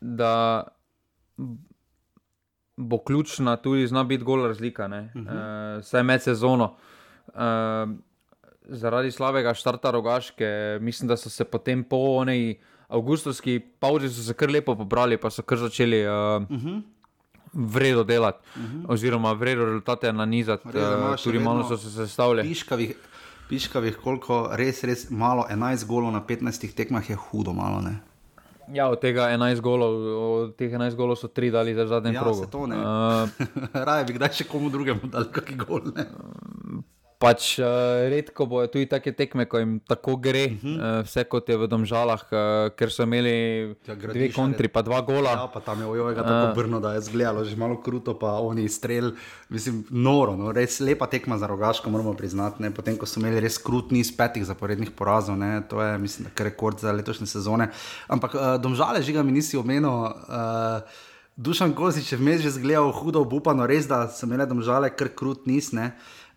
[0.00, 0.64] da
[2.76, 5.76] bo ključna tudi zna biti gol razlika, uh -huh.
[5.76, 6.76] uh, vsaj med sezono.
[7.26, 7.42] Uh,
[8.68, 14.34] zaradi slabega štarta rogaške, mislim, da so se potem po onej avgustovski pauzi so se
[14.34, 16.82] kar lepo pobrali, pa so kar začeli uh, uh -huh.
[17.52, 18.84] vredno delati, uh -huh.
[18.88, 20.74] oziroma vredno rezultate nanizati, uh,
[21.24, 22.48] tudi malo so se sestavljali.
[22.48, 22.96] Piškavih,
[23.48, 27.80] piškavih, koliko res, res malo, 11 golov na 15 tekmah je hudo malo.
[27.80, 27.98] Ne?
[28.72, 29.92] Ja, od tega 11 golov,
[30.40, 32.36] od teh 11 golov so 3 dali za zadnji krog.
[32.52, 32.76] Ja, ne.
[32.76, 33.28] Uh,
[33.86, 35.92] Raje bi kdaj še komu drugemu dal kakšen gol.
[35.96, 36.06] Ne?
[37.24, 40.76] Pač uh, redko bojo tudi take tekme, ko jim tako gre, uh -huh.
[40.76, 45.00] uh, vse kot je v Domžalah, uh, ker so imeli ja, dve kontri, pa dva
[45.00, 45.30] gola.
[45.30, 48.36] Ja, pa tam je ojoj, tako uh, brno, da je zgledalo že malo kruto, pa
[48.44, 49.12] oni strel,
[49.48, 52.62] mislim, noro, no, res lepa tekma za rogaško, moramo priznati.
[52.62, 56.28] Ne, potem, ko so imeli res krutni iz petih zaporednih porazov, ne, to je, mislim,
[56.38, 57.70] rekord za letošnje sezone.
[58.08, 59.90] Ampak uh, Domžale, žiga mi nisi omenil.
[59.90, 60.84] Uh,
[61.36, 65.46] Dušan Kozič je vmes že zgledal hudo, upano, res da so imeli domžale kar krut
[65.50, 65.72] nis.
[65.72, 65.90] Uh,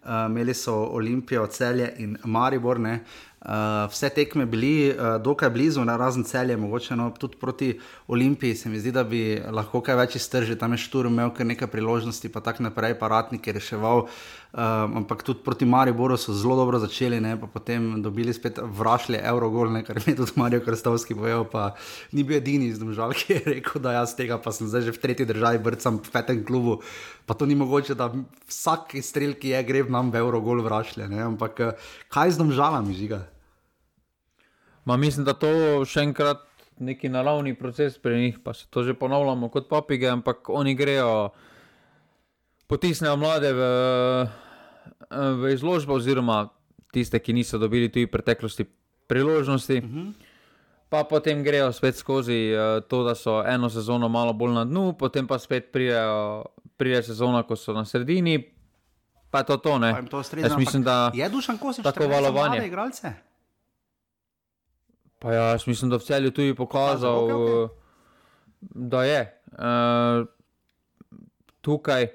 [0.08, 2.80] Uh, imeli so Olimpijo, celje in Maribor.
[2.80, 3.00] Uh,
[3.48, 8.56] Uh, vse tekme bili uh, dokaj blizu, na razen celje, mogoče no, tudi proti Olimpiji.
[8.56, 11.70] Se mi zdi, da bi lahko kaj več iztržil, tam je šturm imel kar nekaj
[11.70, 14.08] priložnosti, pa tako naprej, pa ratnik je reševal.
[14.08, 14.10] Uh,
[14.54, 19.72] ampak tudi proti Mariboru so zelo dobro začeli, ne, pa potem dobili spet vrašlje Eurogol,
[19.72, 21.76] ne, kar je tudi Marijo Krstovski povedal, pa
[22.12, 24.96] ni bil edini iz Domžal, ki je rekel, da jaz tega pa sem zdaj že
[24.96, 26.80] v tretji državi, brcam v petem klubu.
[27.28, 28.10] Pa to ni mogoče, da
[28.48, 31.12] vsak strel, ki je, gre nam v Eurogol vrašlje.
[31.12, 31.76] Ne, ampak
[32.08, 33.28] kaj z Domžalami žiga?
[34.88, 36.48] Ma mislim, da to še enkrat
[36.80, 41.30] neki naravni proces pri njih, pa se to že ponavljamo kot papige, ampak oni grejo,
[42.68, 43.62] potisnejo mlade v,
[45.12, 46.50] v izložbo, oziroma
[46.92, 48.66] tiste, ki niso dobili tudi v preteklosti
[49.08, 49.78] priložnosti.
[49.80, 50.14] Uh -huh.
[50.90, 52.52] Pa potem grejo spet skozi
[52.88, 56.46] to, da so eno sezono malo bolj na dnu, potem pa spet pridejo,
[56.78, 58.54] pride sezona, ko so na sredini.
[59.32, 60.06] Pa je to to, ne?
[60.10, 62.72] To strezam, Jaz mislim, da je dušan, ko se tako valovanje.
[65.20, 67.70] Pa ja, jaz mislim, da v celju tudi pokazal, okay, okay.
[68.62, 69.42] da je.
[69.52, 70.28] Uh,
[71.62, 72.08] tukaj,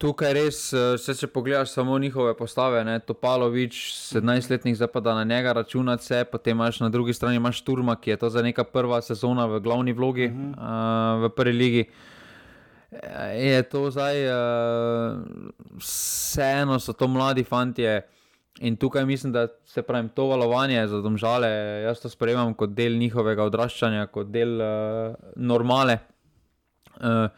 [0.00, 0.58] tukaj res,
[1.04, 3.80] če se pogledaš samo njihove postave, ne, Topalovič,
[4.14, 7.96] 17-letnik, zdaj pa da na njega računati se, potem imaš na drugi strani imaš Turma,
[8.00, 11.18] ki je to za neka prva sezona v glavni vlogi uh -huh.
[11.18, 11.84] uh, v prvi ligi.
[13.36, 15.18] Je to zdaj, uh,
[15.78, 17.84] vseeno so to mladi fanti.
[18.60, 21.48] In tukaj mislim, da se pravi, to valovanje za domžale,
[21.84, 25.98] jaz to sprejemam kot del njihovega odraščanja, kot del uh, normale.
[27.00, 27.30] Uh,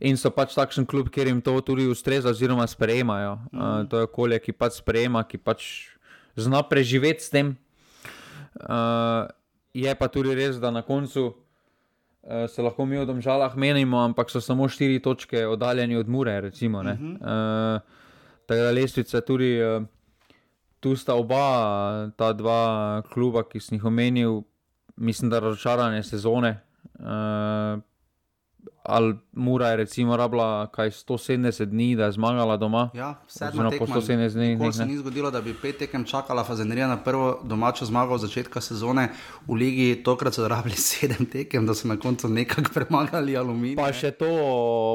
[0.00, 3.38] in so pač takšen klub, kjer jim to tudi ustreza, oziroma sprejemajo.
[3.52, 3.90] Uh, mm.
[3.92, 5.66] To je okolje, ki pač sprejema, ki pač
[6.40, 7.54] zna preživeti s tem.
[8.60, 9.28] Uh,
[9.76, 14.32] je pa tudi res, da na koncu uh, se lahko mi v domžalah menimo, ampak
[14.32, 16.40] so samo štiri točke oddaljeni od Mure.
[16.40, 17.14] Recimo, mm -hmm.
[17.20, 17.80] uh,
[18.46, 19.60] tako da lestvica tudi.
[19.62, 19.84] Uh,
[20.80, 24.42] tu sta oba, ta dva kluba, ki sem jih omenil,
[24.96, 26.56] mislim, da razočarane sezone.
[26.96, 27.80] Uh,
[28.82, 32.90] ali Mura je recimo rabila kaj 170 dni, da je zmagala doma.
[32.94, 34.48] Ja, sedem po 170 dni.
[34.48, 38.20] Nikoli se ni zgodilo, da bi pet tekem čakala Fazenerija na prvo domačo zmago od
[38.20, 39.08] začetka sezone
[39.46, 43.76] v ligi, tokrat so rabili sedem tekem, da so na koncu nekako premagali aluminij.
[43.76, 44.30] Pa še to,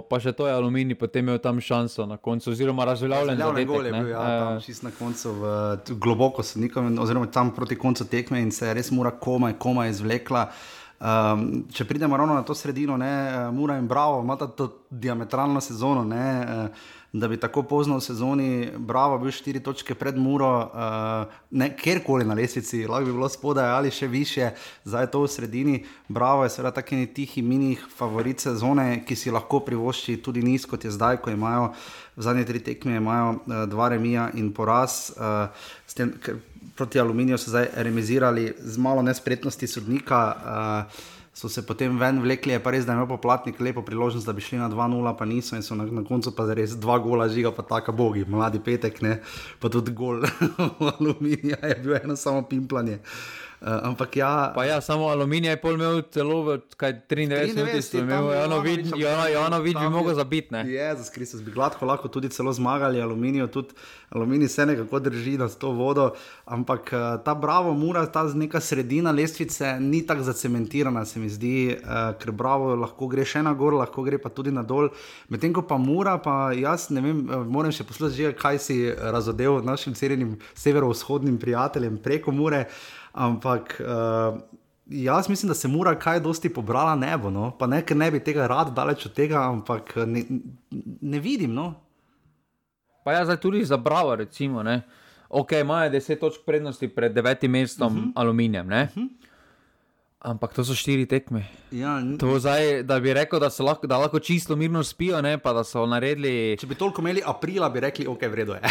[0.09, 3.85] pa še to je aluminij, potem je tam šanso na koncu, oziroma razveljavljen za gol.
[3.85, 5.53] Ja, tam čist na koncu, v,
[5.89, 9.89] globoko so nikom, oziroma tam proti koncu tekme in se je res mora komaj, komaj
[9.89, 10.49] izvlekla.
[10.95, 15.61] Um, če pridemo ravno na to sredino, ne, uh, Mura in Bravo, ima to diametralno
[15.61, 20.71] sezono, ne, uh, da bi tako pozno v sezoni Bravo bil štiri točke pred Muro,
[20.71, 24.49] uh, kjerkoli na lesici, lahko bi bilo spodaj ali še više,
[24.83, 25.75] zdaj je to v sredini.
[26.07, 30.83] Bravo je seveda taki tihi mini favorit sezone, ki si lahko privošči tudi niz, kot
[30.83, 31.73] je zdaj, ko imajo
[32.15, 35.11] zadnje tri tekme, imajo uh, dva remija in poraz.
[35.15, 35.47] Uh,
[36.75, 40.23] proti aluminiju so zdaj remisirali z malo nespretnosti sodnika.
[40.87, 44.23] Uh, So se potem ven vlekli, je pa res, da je imel poplatnik lepo priložnost,
[44.23, 46.95] da bi šli na 2-0, pa niso in so na, na koncu pa res dva
[47.03, 49.17] gola žiga, pa tako bogi, mladi petek, ne?
[49.59, 50.23] pa tudi gol
[50.95, 53.01] aluminija je bil eno samo pimplanje.
[53.03, 54.51] Uh, Uh, ampak ja.
[54.53, 59.73] Pa ja, samo aluminij je pol imel celo v 93 letih, imel je eno vid,
[59.73, 60.53] bi mogel zabiti.
[60.69, 63.73] Jezus Kristus, bi gladko lahko tudi celo zmagali aluminij, tudi
[64.09, 66.11] aluminij se nekako drži na to vodo,
[66.45, 71.73] ampak uh, ta bravo mura, ta neka sredina lestvice ni tako zacementirana, se mi zdi,
[71.73, 74.91] uh, ker bravo lahko gre še na gor, lahko gre pa tudi na dol.
[75.33, 79.97] Medtem ko pa mura, pa jaz ne vem, moram še poslušati, kaj si razodev našim
[79.97, 82.67] cerenim severovzhodnim prijateljem preko mure.
[83.15, 84.39] Ampak uh,
[84.85, 87.51] jaz mislim, da se mora kaj dosti pobrala nebo, no?
[87.57, 90.23] pa ne, ker ne bi tega rad daleč od tega, ampak ne,
[91.01, 91.53] ne vidim.
[91.55, 91.73] No?
[93.05, 94.81] Pa ja, zdaj tudi za Bravo, recimo, ne?
[95.29, 98.07] ok, imajo deset točk prednosti pred devetim mestom uh mhm.
[98.07, 98.11] -huh.
[98.15, 98.67] aluminijem.
[98.67, 98.99] Uh mhm.
[98.99, 99.09] -huh.
[100.19, 101.45] Ampak to so štiri tekme.
[101.71, 102.01] Ja,
[102.39, 105.85] zdaj, da bi rekel, da, lahko, da lahko čisto mirno spijo, ne, pa da so
[105.85, 106.57] naredili.
[106.59, 108.61] Če bi toliko imeli aprila, bi rekli, ok, vredno je.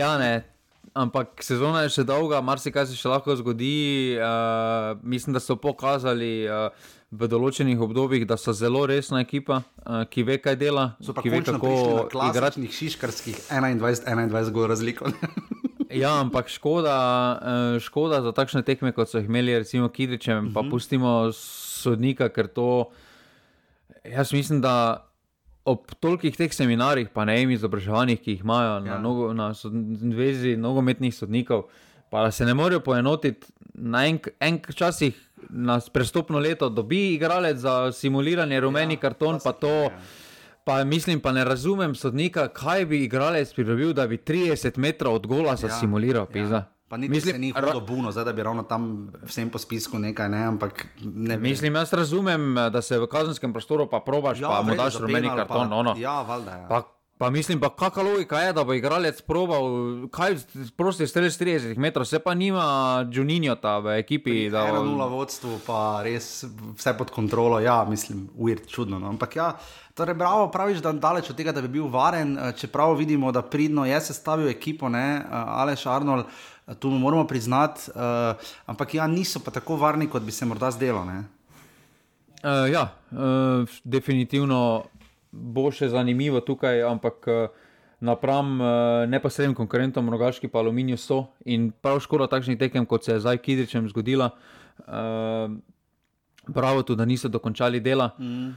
[0.00, 0.55] ja, ne,
[0.96, 4.16] ampak sezona je še dolga, marsikaj se še lahko zgodi.
[4.16, 6.68] Uh, mislim, da so pokazali uh,
[7.12, 10.86] v določenih obdobjih, da so zelo resna ekipa, uh, ki ve, kaj dela.
[11.04, 12.12] So pa ki ve, kako igrati.
[12.16, 15.12] Klasičnih šiškarskih 21-21 gor razliko.
[16.02, 16.96] ja, ampak škoda,
[17.38, 20.54] uh, škoda za takšne tekme, kot so jih imeli, recimo Kidričem, uh -huh.
[20.54, 20.70] pa mhm.
[20.70, 22.90] pustimo sodnika, ker to.
[24.06, 25.05] Jaz mislim, da
[25.66, 28.80] ob tolikih teh seminarjih, pa ne vem, izobraževanjih, ki jih imajo ja.
[28.86, 31.66] na, nogo, na zvezi nogometnih sodnikov,
[32.10, 35.18] pa se ne morejo poenotiti na enkrat, en časih
[35.50, 39.74] na prestopno leto, dobi igralec za simuliranje rumeni ja, karton, pa to.
[39.90, 39.98] Ja.
[40.66, 45.26] Pa mislim, pa ne razumem sodnika, kaj bi igralec pridobil, da bi 30 metrov od
[45.26, 46.26] gola ja, simuliral.
[46.34, 46.64] Ja.
[46.88, 50.28] Pa niti Mislim, ni hudo buno, zdaj da bi ravno tam vsem po spisku nekaj,
[50.28, 51.36] ne, ampak ne.
[51.36, 55.28] Mislim, jaz razumem, da se v kazenskem prostoru pa probaš, ja, pa mu daš rumeni
[55.28, 55.68] karton.
[55.68, 55.94] Pa, no, no.
[55.98, 56.50] Ja, valjda.
[56.50, 56.68] Ja.
[56.68, 56.82] Pa,
[57.18, 59.64] pa mislim, pa kakšna logika je, da bo igralec probal,
[60.12, 60.36] kaj
[60.76, 64.50] prosti strelj 30 metrov, se pa nima Juninjo ta v ekipi.
[64.50, 64.66] Da...
[64.68, 66.44] Eno nula vodstvo, pa res
[66.76, 68.98] vse pod kontrolo, ja, mislim, uvir, čudno.
[68.98, 69.08] No.
[69.08, 69.52] Ampak ja.
[69.96, 73.86] Torej, bravo, praviš, da daleč od tega, da bi bil varen, čeprav vidimo, da pridno
[73.88, 76.28] je sestavil ekipo, ne, Aleš Arnold.
[76.78, 78.34] Tu mu moramo priznati, uh,
[78.66, 81.04] ampak ja, niso pa tako varni, kot bi se morda zdelo.
[81.06, 84.84] Uh, ja, uh, definitivno
[85.36, 87.70] bo še zanimivo tukaj, ampak uh,
[88.00, 88.68] napram uh,
[89.08, 93.42] neposrednim konkurentom, rogaški pa aluminij so in prav škoda takšnih tekem, kot se je zdaj
[93.44, 94.32] Kidričem zgodila.
[94.86, 95.56] Uh,
[96.46, 98.12] Pravo tudi, da niso dokončali dela.
[98.22, 98.52] Mm.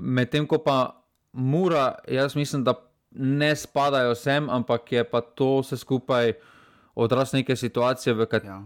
[0.00, 1.04] Medtem ko pa
[1.36, 2.72] mura, jaz mislim, da
[3.10, 6.32] ne spadajo sem, ampak je pa to vse skupaj
[6.94, 8.62] odraz neke situacije, v ja.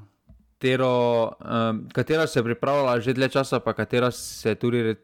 [0.65, 4.97] katero, um, katera se je pripravljala že dlje časa, pa katera se tudi, uh,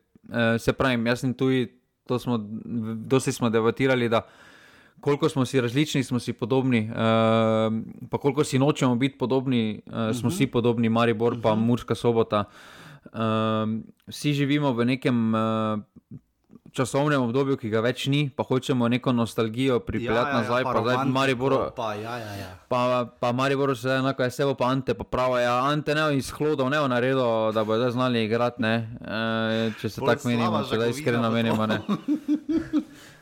[0.58, 1.79] se pravi, jaz sem tudi,
[2.10, 2.38] to smo,
[3.06, 4.26] dosti smo debatirali, da
[5.00, 6.96] koliko smo si različni, smo si podobni, uh,
[8.10, 10.26] pa koliko si nočemo biti podobni, uh, smo uh mhm.
[10.26, 10.36] -huh.
[10.36, 11.42] si podobni, Maribor, uh -huh.
[11.42, 11.64] pa mhm.
[11.64, 12.44] Murska sobota.
[13.14, 15.40] Um, vsi živimo v nekem uh,
[16.72, 20.64] časovnem obdobju, ki ga več ni, pa hočemo neko nostalgijo pripeljati ja, ja, ja nazaj,
[20.64, 21.56] pa, pa zdaj Maribor.
[21.76, 22.50] Pa, ja, ja, ja.
[22.68, 26.30] pa, pa Maribor se enako je sebo, pa Ante, pa pravo, ja, Ante ne iz
[26.30, 30.78] hlodov ne naredil, da bo zdaj znali igrati, ne, e, če se tako menimo, če
[30.78, 31.80] da iskreno menimo, ne.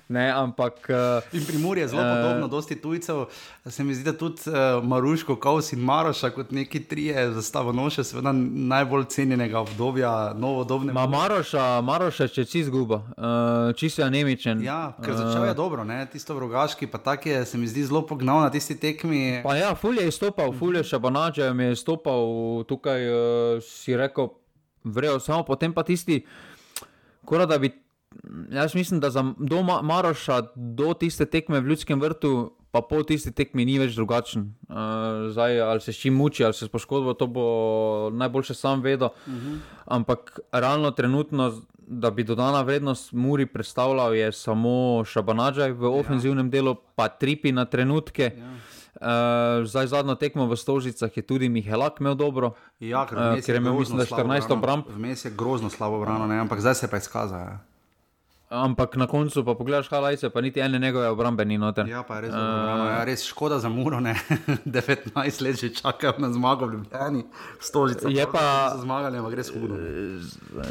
[0.09, 3.27] Ne, ampak, uh, in pri Muri je zelo uh, podobno, dosti tujcev.
[3.67, 8.05] Se mi zdi, da tudi uh, Maruško, Kaus in Maroša, kot neki trije zastavo noše,
[8.05, 10.93] seveda najbolj cenjenega obdobja, novodobne.
[10.93, 14.63] Ma Maroša, Maroša, če si izguba, uh, čisto anemičen.
[14.65, 16.07] Ja, ker začel je uh, dobro, ne?
[16.09, 19.43] tisto vrogaški, pa tak je, se mi zdi, zelo pognal na tisti tekmi.
[19.45, 24.33] Pa ja, Fulje je izstopal, Fulje še Banače je izstopal, tukaj uh, si rekel,
[24.89, 26.23] vrejo, samo potem pa tisti,
[27.29, 27.75] kora da bi.
[28.51, 33.33] Jaz mislim, da za do Maroša, do tiste tekme v Ljudskem vrtu, pa po tisti
[33.33, 34.53] tekmi ni več drugačen.
[34.69, 37.47] Uh, zdaj, ali se s čim muči, ali se s poškodbo, to bo
[38.13, 39.09] najboljše sam vedel.
[39.27, 39.55] Uh mhm.
[39.55, 39.59] -huh.
[39.87, 45.89] Ampak realno, trenutno, da bi dodana vrednost Muri predstavljal, je samo Šabanadžaj v ja.
[45.89, 46.51] ofenzivnem ja.
[46.51, 48.33] delu, pa tripi na trenutke.
[48.39, 48.51] Ja.
[48.99, 52.53] Uh, zdaj, zadnjo tekmo v Stožicah je tudi Mihelak imel dobro.
[52.81, 54.85] Ja, ker, uh, ker je imel, mislim, 14 obramb.
[54.91, 57.37] Vmes je grozno slabo obrano, ampak zdaj se pa izkaza.
[57.37, 57.59] Ja.
[58.49, 61.85] Ampak na koncu pa pogledaš, kaj lajce, pa niti ene njegove obrambe ni noter.
[61.89, 62.41] Ja, pa je res, uh,
[62.89, 64.15] ja, res škoda za muro, ne
[64.65, 67.27] 19 let že čakajo na zmago v Ljubljani,
[67.61, 68.09] stožice.
[68.09, 69.77] Je pa za zmaganje, ampak res hudo.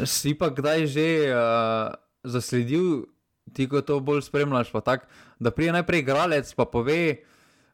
[0.10, 1.94] Si pa kdaj že uh,
[2.26, 3.06] zasledil,
[3.54, 5.06] ti ko to bolj spremljaš, pa tak,
[5.38, 7.22] da prije najprej igralec pa pove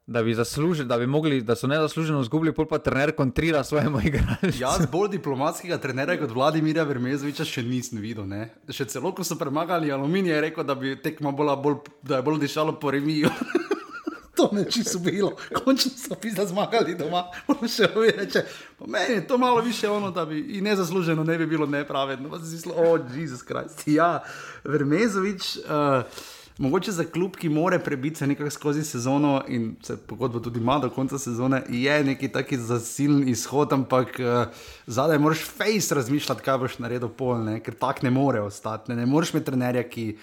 [0.08, 4.00] da bi zaslužili, da bi mogli, da so nezasluženo izgubili, pol pa trener kontrira svojemu
[4.08, 4.60] igralcu.
[4.60, 8.28] Jaz bolj diplomatskega trenera kot Vladimirja Vermezoviča še nisem videl.
[8.28, 8.50] Ne?
[8.70, 12.28] Še celo, ko so premagali aluminij, je rekel, da bi tekma bila bolj, da je
[12.28, 13.32] bolj dišalo po remiju.
[14.36, 17.24] to ne čisto bilo, končno so pisali zmagali doma.
[17.48, 18.44] Še reče,
[18.88, 22.30] meni je to malo više ono, da bi in nezasluženo ne bi bilo nepravedno.
[22.30, 23.88] Pa si mislil, o, oh, Jezus Kristus.
[23.88, 24.20] Ja,
[24.63, 25.58] Vermezovič.
[25.63, 30.60] Uh, mogoče za klub, ki more prebiti se nekako skozi sezono in se pogodba tudi
[30.60, 34.54] ima do konca sezone, je neki taki zasilni izhod, ampak uh,
[34.88, 37.60] zadaj moraš face razmišljati, kaj boš naredil pol, ne?
[37.60, 38.92] ker tak ne more ostati.
[38.92, 40.18] Ne, ne moreš imeti trenerja, ki.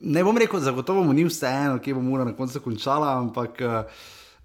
[0.00, 3.76] Ne bom rekel, zagotovo mu ni vseeno, kje bo mora na koncu končala, ampak uh,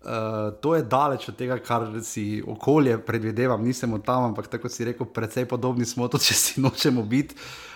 [0.03, 3.63] uh, to je daleč od tega, kar si okolje predvidevam.
[3.63, 7.35] Nisem od tam, ampak tako si rekel, precej podobni smo, tudi če si nočemo biti.
[7.35, 7.70] Uh,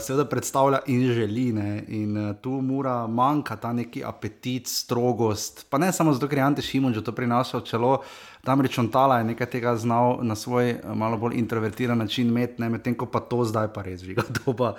[0.00, 1.52] seveda predstavlja in želi.
[1.52, 1.84] Ne?
[1.88, 5.66] In uh, tu mora manjka ta neki apetit, strogost.
[5.70, 7.98] Pa ne samo zato, ker je Ante Šimun že to prinašal čelo,
[8.44, 12.62] tam reč Ontala je nekaj tega znal na svoj uh, malo bolj introvertiran način imeti,
[12.62, 14.22] medtem ko pa to zdaj pa res žiga.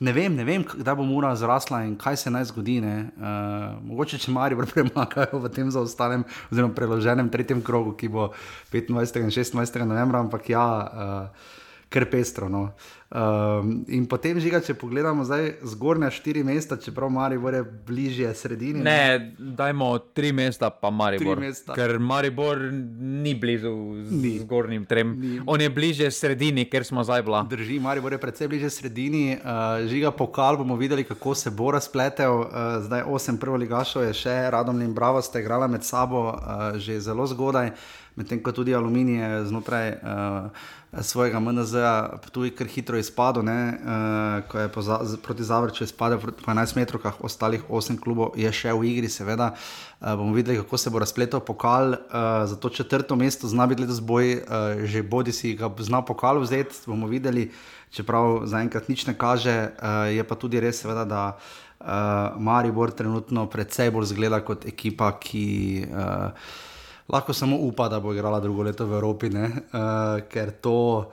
[0.00, 2.78] Ne vem, ne vem, kdaj bo mura zrasla in kaj se naj zgodi.
[2.80, 8.30] Uh, mogoče če mari premagajo v tem zaostalem, oziroma preloženem tretjem krogu, ki bo
[8.72, 9.20] 25.
[9.20, 9.84] in 26.
[9.84, 11.59] novembra, ampak ja, uh,
[11.90, 12.48] ker pestro.
[12.48, 12.70] No.
[13.10, 18.84] Um, in potem, žiga, če pogledamo zdaj zgornja štiri mesta, čeprav Maribor je bližje sredini.
[18.86, 21.40] Ne, dajmo tri mesta, pa Maribor.
[21.42, 21.74] Mesta.
[21.74, 23.72] Ker Maribor ni blizu
[24.06, 24.36] ni.
[24.44, 25.16] zgornjim trem.
[25.18, 25.40] Ni.
[25.50, 27.42] On je bližje sredini, ker smo zdaj bila.
[27.50, 29.24] Drži, Maribor je predvsej bližje sredini.
[29.34, 32.44] Uh, žiga pokal, bomo videli, kako se bo razpletel.
[32.46, 36.78] Uh, zdaj osem prvo ligašov je še, radom in bravo ste igrali med sabo uh,
[36.78, 37.74] že zelo zgodaj
[38.20, 40.50] medtem ko tudi aluminij znotraj uh,
[40.98, 46.76] svojega MNZ-a tudi kar hitro izpadel, uh, ko je za, proti Zavrču izpadel po 11
[46.76, 49.52] metrov, ostalih 8 klubov je še v igri, seveda.
[50.00, 51.94] Uh, bomo videli, kako se bo razpletel pokal.
[51.94, 56.02] Uh, za to četrto mesto zna biti letos boj, uh, že bodi si ga zna
[56.02, 57.50] pokal vzeti, bomo videli,
[57.94, 59.70] čeprav zaenkrat nič ne kaže.
[59.78, 65.14] Uh, je pa tudi res, seveda, da uh, Maribor trenutno predvsej bolj zgleda kot ekipa,
[65.22, 65.86] ki.
[65.86, 66.66] Uh,
[67.12, 71.10] lahko samo upa, da bo igrala drugo leto v Evropi, uh, ker to.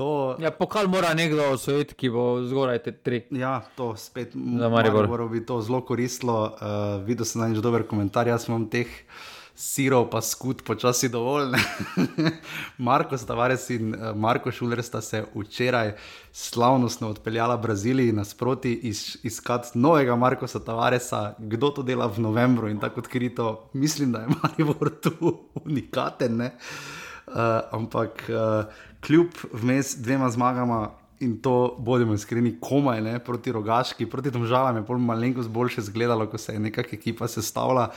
[0.00, 0.36] To...
[0.40, 3.18] Ja, pokal mora nekdo osvojiti, ki bo zgoraj te tri.
[3.36, 6.38] Ja, to spet za Maribor bi to zelo koristilo.
[6.56, 8.88] Uh, videl sem na nič dober komentar, jaz imam teh
[9.60, 11.52] sirov, pa skut, počasi dovolj.
[12.88, 15.92] Marko Stavares in uh, Marko Šuler sta se včeraj
[16.32, 22.70] slavnostno odpeljala v Braziliji nasproti iz, iskati novega Marko Stavaresa, kdo to dela v novembru
[22.72, 23.50] in tako odkrito.
[23.72, 25.12] Mislim, da je Maribor tu
[25.66, 26.40] unikaten.
[26.40, 27.34] Uh,
[27.76, 28.64] ampak uh,
[29.04, 30.88] kljub vmes dvema zmagama.
[31.20, 35.82] In to bodimo iskreni, komaj ne, proti rogaški, proti tem žalam je pol malenkost boljše
[35.84, 37.90] izgledalo, ko se je nekakšna ekipa sestavljala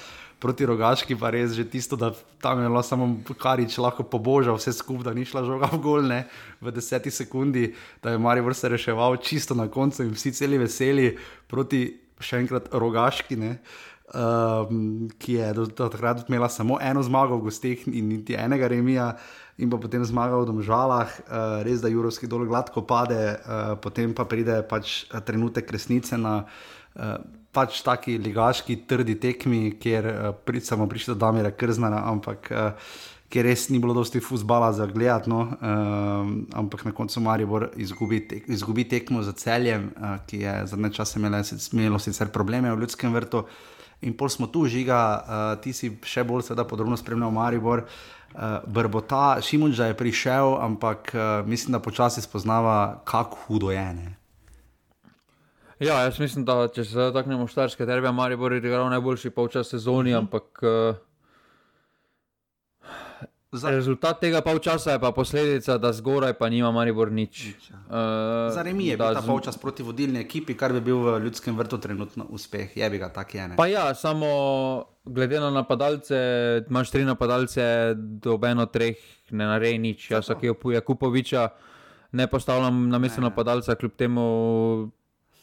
[0.43, 2.11] proti rogaški, pa res že tisto, da
[2.43, 3.07] tam je bilo samo
[3.39, 6.25] karič, lahko pobožal vse skupaj, da ni šla žoga v gol, ne
[6.59, 7.71] v deseti sekundi,
[8.03, 11.13] da je Marijo vrste reševal čisto na koncu in vsi celi veseli
[11.47, 11.87] proti
[12.19, 13.39] še enkrat rogaški.
[13.39, 13.57] Ne.
[14.13, 18.67] Um, ki je do, do takrat imela samo eno zmago v gostih in niti enega
[18.69, 19.07] remija,
[19.57, 24.13] in pa potem zmaga v Domžalah, uh, res da Jurovski dol gladko pade, uh, potem
[24.13, 27.15] pa pride pač trenutek resnice na uh,
[27.53, 32.95] pač taki ligaški, trdi tekmi, kjer uh, pri, samo prišli do Damira Krznara, ampak uh,
[33.33, 35.29] kjer res ni bilo dosti fusbala za gledati.
[35.29, 40.57] No, uh, ampak na koncu Maribor izgubi, tek, izgubi tekmo za celjem, uh, ki je
[40.73, 43.45] zadnje čase imelo sicer probleme v ljudskem vrtu.
[44.03, 47.85] In pol smo tu, žiga, uh, ti si še bolj seveda podrobno spremljal Maribor.
[48.33, 53.87] Uh, Brbota, Šimunča je prišel, ampak uh, mislim, da počasi spoznava, kako hudo je.
[53.93, 54.22] Ne?
[55.83, 60.11] Ja, jaz mislim, da če se dotaknemo štarske terbe, Mari bo igral najboljši polčas sezoni,
[60.11, 60.17] mm -hmm.
[60.17, 60.95] ampak uh,
[63.53, 63.69] Za...
[63.69, 67.43] rezultat tega polčasa je pa posledica, da zgoraj pa nima Maribor nič.
[67.45, 67.77] nič ja.
[67.77, 69.27] uh, Za remi je bil ta z...
[69.27, 73.09] polčas proti vodilni ekipi, kar bi bil v ljudskem vrtu trenutno uspeh, je bi ga
[73.13, 73.47] tak je.
[73.47, 73.55] Ne?
[73.55, 74.27] Pa ja, samo
[75.05, 76.17] glede na napadalce,
[76.69, 78.97] imaš tri napadalce, dobeno treh
[79.29, 80.11] ne narej nič.
[80.11, 81.49] Jaz, ki je Kupoviča,
[82.11, 84.23] ne postavljam na mesto napadalca, kljub temu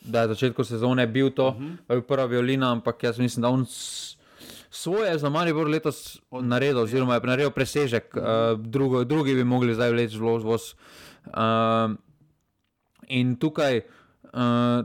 [0.01, 1.65] da je začetku sezone bil to, uh mhm.
[1.65, 1.77] -huh.
[1.89, 3.67] bil prva violina, ampak jaz mislim, da on
[4.71, 8.53] svoje za Maribor letos naredil, oziroma je naredil presežek, uh -huh.
[8.53, 10.75] uh, drugo, drugi bi mogli zdaj vleči zelo zvoz.
[11.27, 11.97] Uh,
[13.09, 13.81] in tukaj,
[14.33, 14.85] uh,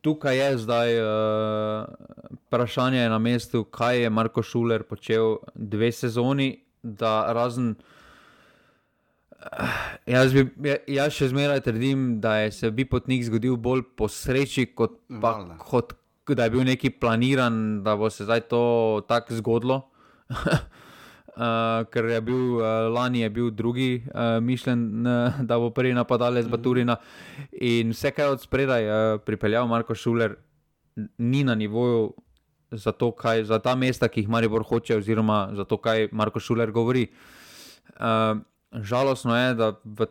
[0.00, 1.84] tukaj je zdaj uh,
[2.30, 7.74] vprašanje na mestu, kaj je Marko Šuler počel dve sezoni, da razen.
[10.06, 14.08] Jaz, bi, ja, jaz še zmeraj trdim, da je se bi potnik zgodil bolj po
[14.12, 15.32] sreči, kot, pa,
[15.64, 15.94] kot
[16.36, 18.62] da je bil neki planiran, da bo se zdaj to
[19.08, 19.78] tako zgodilo.
[20.30, 25.94] uh, ker je bil uh, lani je bil drugi, uh, mišljen, uh, da bo prvi
[25.94, 26.56] napadalec mm -hmm.
[26.56, 26.96] Baturina.
[27.52, 30.36] In vse, kar je od spredaj uh, pripeljal Marko Šuler,
[31.18, 32.12] ni na nivoju
[32.70, 36.40] za, to, kaj, za ta mesta, ki jih Maribor hoče, oziroma za to, kaj Marko
[36.40, 37.08] Šuler govori.
[37.96, 38.38] Uh,
[38.72, 40.06] žalostno je, da v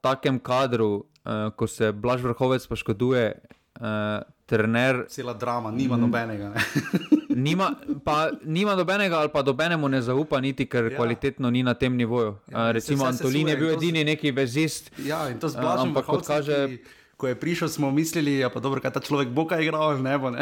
[0.00, 3.34] takem kadru, uh, ko se Blaž vrhovec poškoduje,
[3.80, 5.04] uh, trener.
[5.08, 6.52] Cela drama, nima nobenega.
[7.46, 10.96] nima, pa, nima nobenega, ali pa dobenemu ne zaupa, niti ker ja.
[10.96, 12.34] kvalitetno ni na tem nivoju.
[12.50, 14.90] Ja, uh, recimo Antolin je bil edini neki vezist.
[15.06, 16.66] Ja, in to z Blažom, uh, kot kaže.
[16.68, 20.16] Ki, ko je prišel, smo mislili, da ja, je ta človek bo kaj igral, ne
[20.18, 20.32] bo.
[20.32, 20.40] Ne?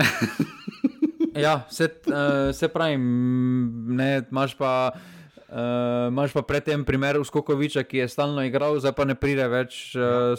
[1.35, 2.95] ja, vse, uh, vse pravi,
[3.99, 4.95] ne, imaš pa.
[4.95, 5.18] Uh,
[6.13, 10.37] Máš pa predtem primer Uskokoviča, ki je stalno igral, zdaj pa ne pride več uh,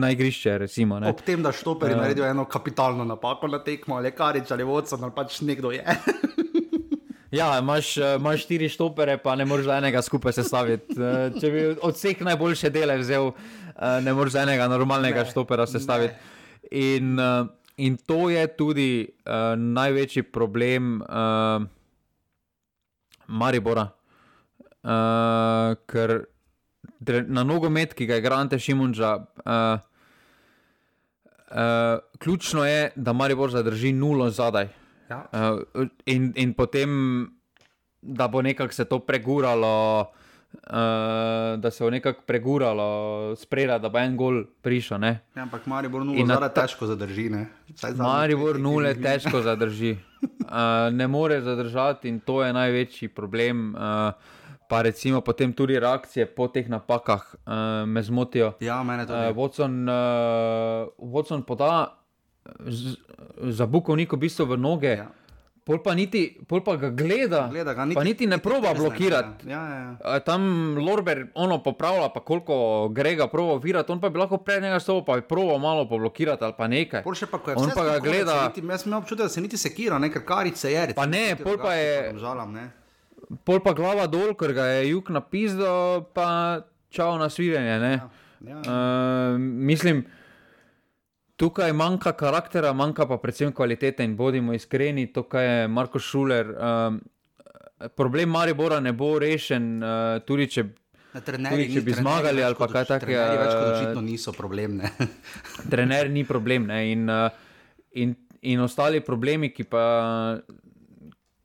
[0.00, 0.54] na igrišče.
[0.64, 4.48] Recimo, Ob tem, da štoper je uh, naredil eno kapitalno napako na tekmo, ali karič
[4.50, 5.84] ali vodca, ali pač nekdo je.
[7.38, 10.96] ja, imaš, imaš štiri štopere, pa ne moreš enega skupaj sestaviti.
[10.96, 15.68] Uh, če bi od vseh najboljše dele vzel, uh, ne moreš enega normalnega ne, štopera
[15.68, 16.16] sestaviti.
[16.72, 21.68] In, uh, in to je tudi uh, največji problem uh,
[23.28, 23.90] Maribora.
[24.82, 26.28] Uh, ker
[27.26, 29.78] na nogomet, ki ga igra Ante Šimunča, uh,
[31.50, 34.68] uh, ključno je, da Maribor zadrži nulo zadaj.
[35.10, 35.24] Ja.
[35.32, 36.90] Uh, in, in potem,
[38.02, 40.70] da bo nekako se to preguralo, uh,
[41.58, 45.02] da se bo nekako preguralo, spreda, da bo en gol prišel.
[45.02, 47.30] Ja, ampak Maribor nulo zadaj težko zadrži.
[47.96, 49.96] Maribor nulo težko zadrži.
[50.22, 53.74] Uh, ne more zadržati in to je največji problem.
[53.74, 54.36] Uh,
[54.68, 57.52] pa recimo potem tudi reakcije po teh napakah uh,
[57.84, 58.52] me zmotijo.
[58.60, 59.18] Ja, mene tudi.
[59.18, 59.94] Uh, Watson, uh,
[61.00, 61.96] Watson poda
[63.38, 65.08] za bukovnik v bistvu v noge, Ja.
[65.62, 69.44] pol, pa niti, pol pa ga gleda, Gleda ga, pa niti ne proba trzne, blokirati.
[69.46, 69.90] Ja, ja, ja.
[70.06, 70.42] Uh, Tam
[70.78, 72.56] Lorber ono popravlja, pa koliko
[72.88, 75.84] gre ga proba virati, on pa bi lahko pred njega stopil, pa bi proval malo
[75.84, 77.02] poblokirati ali pa nekaj.
[77.02, 79.40] Pol še pa, ko je On pa ga gleda- Niti, jaz imam občutek, da se
[79.40, 80.94] niti sekira, ne, ker karice je.
[80.94, 82.70] Pa ne, pol pa je- Žalam, ne.
[83.44, 87.76] Pol pa glava dol, ker ga je jug napisal, pa čau na svidenje.
[87.80, 87.94] ne.
[88.40, 88.58] Ja, ja.
[88.62, 90.04] Uh, mislim,
[91.36, 96.54] tukaj manjka karaktera, manjka pa predvsem kvalitete in bodimo iskreni, to, kar je Marko Šuler.
[96.54, 97.00] Um,
[97.96, 100.64] problem Maribora ne bo rešen, uh, tudi če
[101.24, 104.34] trenerji Tudi če bi trenerji zmagali ali pa kaj takega, trenerji Več kot očitno niso
[104.36, 104.80] problem.
[104.82, 104.90] Ne?
[105.72, 106.68] trener ni problem.
[106.70, 107.28] Ne, in, uh,
[107.98, 109.84] in, in ostali problemi, ki pa.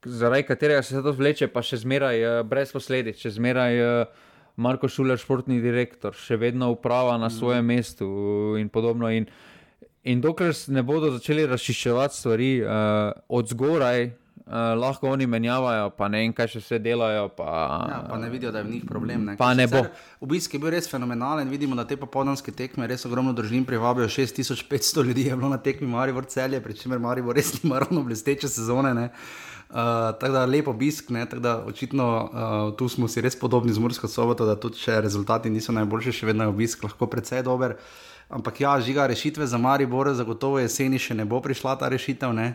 [0.05, 4.23] Zaradi katerega se to vleče, pa še zmeraj uh, brez posledic, še zmeraj uh,
[4.55, 8.07] Marko Šuler, športni direktor, še vedno uprava na svojem mestu
[8.59, 9.09] in podobno.
[9.09, 9.25] In,
[10.03, 14.11] in dokler ne bodo začeli razčiščevati stvari uh, od zgoraj,
[14.45, 17.29] uh, lahko oni menjavajo, pa ne vem, kaj še vse delajo.
[17.37, 17.53] Pa,
[17.89, 19.25] Ja, pa ne vidijo, da je v njih problem.
[19.31, 19.37] Ne?
[19.39, 19.81] Pa Ker ne bo.
[19.81, 21.49] sicer Obisk je bil res fenomenalen.
[21.49, 24.05] Vidimo, da te popoldanske tekme res ogromno družin privabijo.
[24.11, 28.51] 6500 ljudi je bilo na tekmi Maribor celje, pri čemer Maribor res nima ravno blesteče
[28.51, 28.93] sezone.
[28.93, 29.09] Ne?
[29.73, 29.79] Uh,
[30.21, 34.07] tako da lep obisk, tako da očitno uh, tu smo si res podobni z Mursko
[34.07, 37.73] soboto, da tudi če rezultati niso najboljši, še vedno je obisk lahko precej dober.
[38.29, 42.35] Ampak ja, žiga rešitve za Maribor, zagotovo jeseni še ne bo prišla ta rešitev.
[42.37, 42.47] Ne?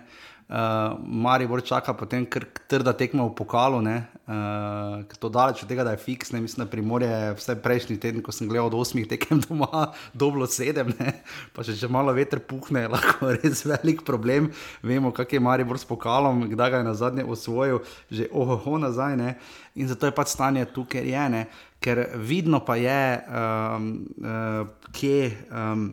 [0.49, 2.41] Uh, Maribor čaka potem kar
[2.73, 6.65] trda tekma v pokalu, ne, uh, to daleč od tega, da je fiks, ne, mislim,
[6.65, 10.95] da primorje je vse prejšnji teden, ko sem gledal od osmih tekem doma, doblo sedem,
[10.97, 11.21] ne,
[11.53, 14.49] pa če že malo veter puhne, lahko res velik problem.
[14.81, 19.21] Vemo, kak je Maribor s pokalom, kdaj ga je na zadnje osvojil, že ohoho nazaj,
[19.21, 19.37] ne,
[19.77, 21.45] in zato je pač stanje tu, ker je, ne,
[21.77, 23.95] ker vidno pa je, um,
[24.25, 24.65] uh,
[24.97, 25.25] kje.
[25.53, 25.91] Um,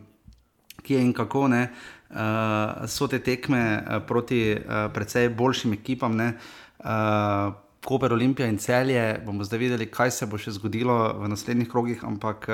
[0.86, 1.66] kje in kako ne,
[2.10, 6.16] uh, so te tekme uh, proti uh, precej boljšim ekipam.
[6.16, 6.32] Ne,
[6.80, 7.54] uh,
[7.86, 12.00] Koper, Olimpija in celje, bomo zdaj videli, kaj se bo še zgodilo v naslednjih krogih,
[12.02, 12.48] ampak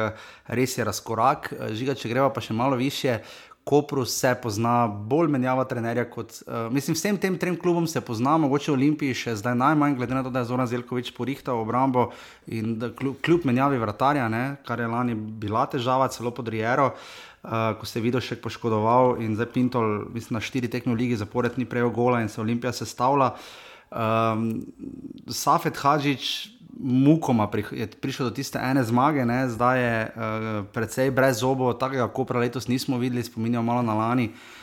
[0.52, 1.48] res je razkorak.
[1.72, 3.22] Žiga, če greva pa še malo više.
[3.64, 6.34] Kopru se pozna, bolj menjava trenerja kot.
[6.42, 10.24] Uh, mislim, vsem tem trem klubom se pozna, mogoče Olimpiji še zdaj najmanj, glede na
[10.26, 12.08] to, da je Zoran Zelkovič porihtal obrambo
[12.50, 16.90] in kljub, kljub menjavi vratarja, ne, kar je lani bila težava, celo pod Riero.
[16.90, 21.02] Uh, ko se je videl še poškodoval in zdaj Pintol, mislim, na štiri tekme v
[21.02, 23.32] ligi zapored ni prejel gola in se Olimpija sestavlja.
[23.90, 24.62] Um,
[25.26, 29.44] Safet Hadžič, mukoma pri, je prišel do tiste ene zmage, ne?
[29.50, 30.14] zdaj je uh,
[30.72, 34.30] precej brez zobo, takega kopra letos nismo videli, spominjamo malo na lani.
[34.30, 34.61] Uh,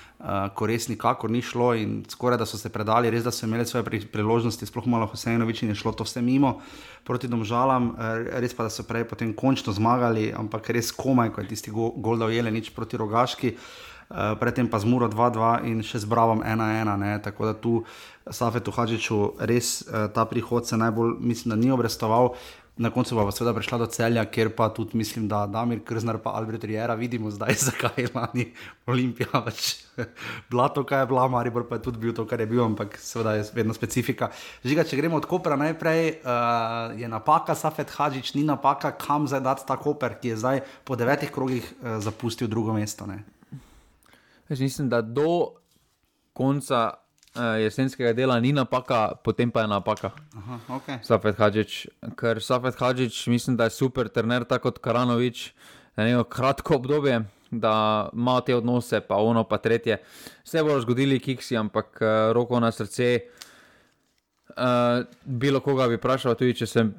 [0.56, 3.66] ko res nikakor ni šlo in skoraj da so se predali, res da so imeli
[3.66, 6.58] svoje pri, priložnosti, sploh malo Hosejnovič in je šlo to vse mimo
[7.08, 11.42] proti domžalam, uh, res pa da so prej potem končno zmagali, ampak res komaj, ko
[11.42, 13.56] je tisti go, gol dal Jelenič proti Rogaški.
[14.10, 17.22] Uh, predtem pa z Muro 2-2 in še z Bravom 1-1.
[17.24, 17.74] Tako da tu
[18.26, 22.34] Safetu Hadžiču res uh, ta prihod se najbolj, mislim, da ni obrestoval.
[22.80, 26.16] Na koncu pa bo seveda prišla do celja, kjer pa tudi mislim, da Damir Krznar
[26.16, 28.46] in Albert Riera vidimo zdaj, zakaj je lani
[28.88, 29.84] Olimpija več
[30.50, 32.96] bila to, kar je bila, Maribor pa je tudi bil to, kar je bil, ampak
[32.96, 34.30] seveda je vedno specifika.
[34.64, 39.44] Žiga, če gremo od Kopra najprej, uh, je napaka Safet Hadžič, ni napaka, kam zdaj
[39.44, 43.04] dati ta Koper, ki je zdaj po devetih krogih uh, zapustil drugo mesto.
[43.04, 43.26] Ne?
[44.48, 45.60] Jaz mislim, da do
[46.32, 46.94] konca
[47.36, 50.12] jesenskega dela ni napaka, potem pa je napaka.
[50.36, 50.98] Aha, okay.
[51.06, 55.52] Safet Hadžič, ker Safet Hadžič mislim, da je super trener, tako kot Karanovič,
[55.96, 57.22] da je kratko obdobje,
[57.52, 59.98] da ima te odnose, pa ono, pa tretje.
[60.46, 63.20] Vse bodo zgodili kiksi, ampak uh, roko na srce.
[64.50, 66.94] Uh, bilo koga bi vprašal, tudi če sem.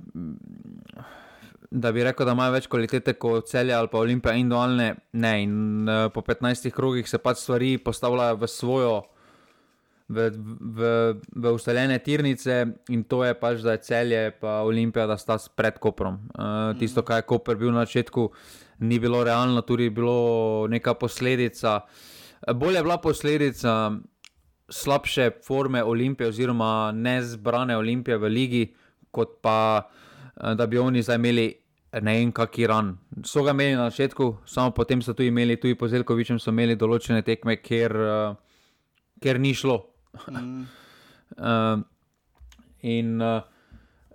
[1.71, 4.89] Da bi rekel, da imajo več kvalitete kot celje ali pa olimpije in dualne.
[5.13, 8.95] Ne, in uh, po 15 krogih se pač stvari postavljajo v svojo,
[10.11, 10.89] v, v,
[11.39, 16.19] v ustaljene tirnice, in to je pač, je celje in olimpija, da sta pred Koprom.
[16.35, 18.27] Uh, tisto, kar je Koper bil na začetku,
[18.83, 21.81] ni bilo realno, tudi je bilo neka posledica.
[22.55, 23.93] Bolje je bila posledica
[24.71, 28.65] slabše forme olimpije, oziroma nezbrane olimpije v ligi,
[29.11, 29.89] kot pa
[30.55, 31.47] da bi oni zdaj imeli
[32.03, 32.95] ne vem, kaki ran.
[33.25, 36.77] So ga imeli na začetku, samo potem so tu imeli, tudi po Zelkovičem so imeli
[36.79, 37.97] določene tekme, ker,
[39.21, 39.81] ker ni šlo.
[40.31, 40.67] Mm.
[41.39, 41.81] uh,
[42.97, 43.43] in uh,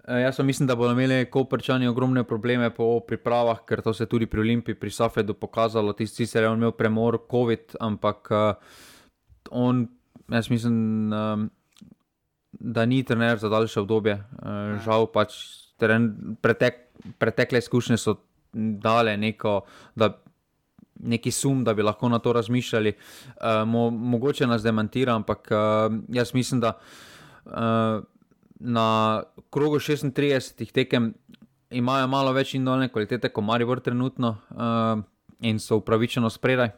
[0.07, 4.25] jaz mislim, da bodo imeli koprčani ogromne probleme po pripravah, ker to se je tudi
[4.25, 5.93] pri Olimpiji, pri Safedu pokazalo.
[5.93, 8.55] Tisti sicer je imel premor, COVID, ampak uh,
[9.51, 9.87] on,
[10.29, 11.13] jaz mislim.
[11.13, 11.51] Um,
[12.59, 14.13] da ni trener za daljše obdobje.
[14.13, 15.35] Uh, žal pač
[15.79, 16.77] teren, pretek,
[17.19, 18.15] pretekle izkušnje so
[18.53, 19.61] dale neko.
[20.99, 25.97] Neki sum, da bi lahko na to razmišljali, uh, mo mogoče nas demantira, ampak uh,
[26.09, 26.77] jaz mislim, da
[27.45, 28.03] uh,
[28.59, 31.13] na krogu 36 tekem
[31.69, 35.03] imajo malo več indolne kvalitete, kot Maribor trenutno uh,
[35.41, 36.71] in so upravičeno spredaj.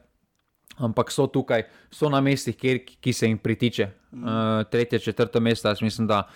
[0.78, 3.90] Ampak so tukaj, so na mestih, kjer, ki se jim pritiče.
[4.12, 6.28] Uh, tretje, četrto mesto, jaz mislim, da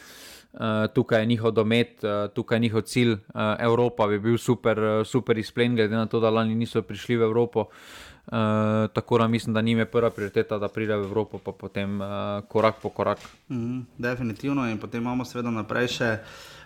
[0.94, 3.12] tukaj je njihov domet, uh, tukaj je njihov cilj.
[3.12, 3.20] Uh,
[3.60, 7.66] Evropa bi bil super, super izplen, glede na to, da lani niso prišli v Evropo.
[8.94, 12.00] Tako da mislim, da njim je prva prioriteta, da pride v Evropo, pa potem
[12.48, 13.18] korak po korak.
[13.50, 16.18] Mm, definitivno, in potem imamo seveda naprej še.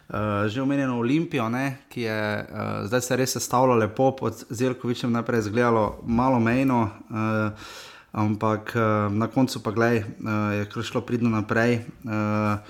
[0.06, 5.12] Uh, že omenjeno Olimpijo, ne, ki je uh, zdaj se res sestavljalo lepo, pod Zelkovičem
[5.12, 7.72] najprej izgledalo malo mejno, uh,
[8.12, 11.80] ampak uh, na koncu pa gledaj, uh, je šlo pridno naprej.
[12.04, 12.62] Uh,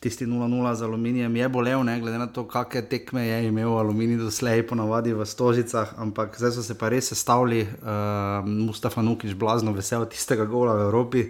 [0.00, 4.16] tisti 0-0 z aluminijem je bolel, ne, glede na to, kakšne tekme je imel aluminij
[4.16, 9.76] doslej, ponavadi v Stožicah, ampak zdaj so se pa res sestavljali, uh, Mustafa Nukiš, blazno
[9.76, 11.24] vesel tistega gola v Evropi.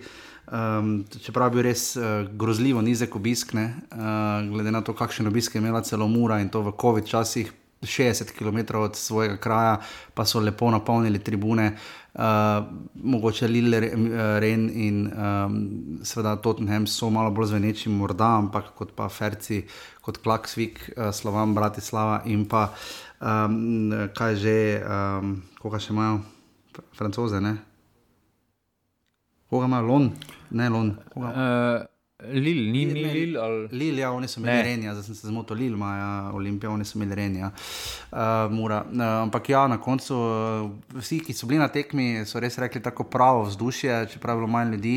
[0.51, 5.27] Um, čeprav je bil res uh, grozljivo nizek obisk, ne, uh, glede na to, kakšen
[5.27, 7.51] obisk je imela celo Mura in to v COVID časih,
[7.83, 9.79] 60 km od svojega kraja,
[10.15, 13.81] pa so lepo napolnili tribune, uh, mogoče Lille,
[14.41, 15.55] Ren in um,
[16.03, 19.63] seveda Tottenham so malo bolj zveneči, morda, ampak kot pa Ferci,
[20.03, 22.69] kot Klaksvik, uh, Slovan, Bratislava in pa
[23.21, 26.21] um, kaj že, um, koga še imajo,
[26.99, 27.57] francoze, ne.
[29.51, 30.13] Koga ima Lon?
[30.51, 30.93] Ne, Lon.
[31.15, 31.83] Uh,
[32.29, 33.39] Lil, ni, ni Lil.
[33.41, 33.69] Ali...
[33.73, 36.85] Lil, ja, oni so imeli Renja, zdaj sem se zmotil, Lil ima ja, Olimpija, oni
[36.85, 37.51] so imeli Renja.
[38.13, 38.77] Uh, uh,
[39.23, 43.09] ampak ja, na koncu uh, vsi, ki so bili na tekmi, so res rekli tako
[43.09, 44.97] pravo vzdušje, čeprav je bilo manj ljudi.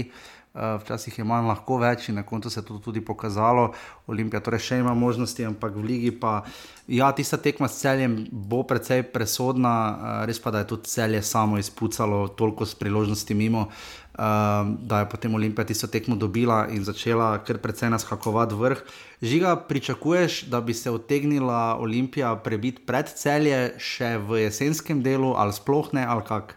[0.53, 3.71] Uh, včasih je manj lahko več in na koncu se je to tudi pokazalo.
[4.05, 6.43] Olimpija torej še ima možnosti, ampak v Ligi pa,
[6.85, 11.23] ja, tista tekma s celjem bo precej presodna, uh, res pa da je tudi celje
[11.25, 13.65] samo izpucalo toliko s priložnosti mimo.
[13.65, 18.83] Uh, um, da je potem Olimpija tisto tekmo dobila in začela kar precej naskakovati vrh.
[19.21, 25.53] Žiga, pričakuješ, da bi se utegnila Olimpija prebiti pred celje še v jesenskem delu, ali
[25.53, 26.55] sploh ne, ali kak?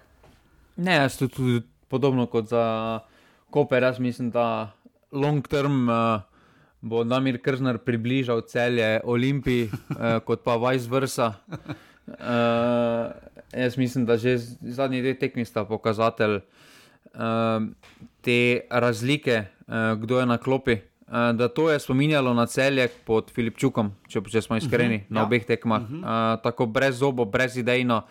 [0.76, 3.00] Ne, jaz tudi podobno kot za
[3.50, 4.72] Koper, jaz mislim, da
[5.12, 5.88] long term.
[5.88, 6.20] Uh,
[6.86, 11.32] Bo Damir Krznar približal celje Olimpiji, eh, kot pa vice versa.
[12.06, 13.10] Uh,
[13.50, 16.65] jaz mislim, da že zadnji dve tekmi sta pokazatelj, uh,
[18.20, 19.44] te razlike,
[19.98, 20.76] kdo je na klopi.
[21.08, 25.20] Da to je spominjalo na celje pod Filipčukom, če, če smo iskreni, uh -huh, na
[25.20, 25.26] ja.
[25.26, 25.82] obeh tekmah.
[25.82, 26.34] Uh -huh.
[26.34, 28.02] uh, tako brez zobo, brez idejno.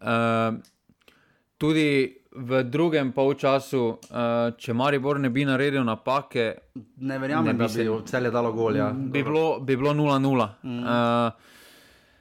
[0.00, 0.58] Uh,
[1.58, 6.54] tudi v drugem polčasu, uh, če Maribor ne bi naredil napake,
[6.96, 8.90] ne verjamem, da bi se celje dalo golja.
[8.90, 10.48] Bi bilo 0-0.
[10.62, 10.78] Mm.
[10.78, 11.32] Uh,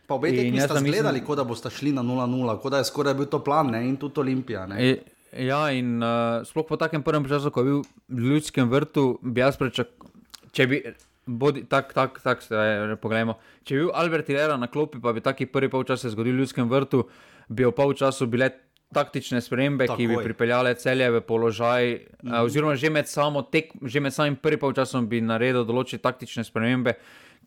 [0.07, 1.25] Pa obe tekmi ste gledali, mislim...
[1.25, 3.85] kot da boste šli na 0-0, kot da je skoraj bil to plan ne?
[3.87, 4.67] in tudi Olimpija.
[4.77, 4.97] E,
[5.33, 7.79] Ja, in uh, sploh po takem prvem času, ko je bil
[8.09, 10.13] v ljudskem vrtu, bi jaz pričakoval,
[10.53, 10.83] če bi.
[11.23, 13.37] Tako, tako, tako, poglejmo.
[13.63, 16.43] Če bi bil Albert Hilera na klopi, pa bi taki prvi polčas se zgodil v
[16.43, 17.05] ljudskem vrtu,
[17.47, 18.51] bi v polčasu bile
[18.93, 23.09] taktične spremembe, ki bi pripeljale celje v položaj, mm oziroma že med,
[23.51, 26.97] tek, že med samim prvim polčasom bi naredil določene taktične spremembe,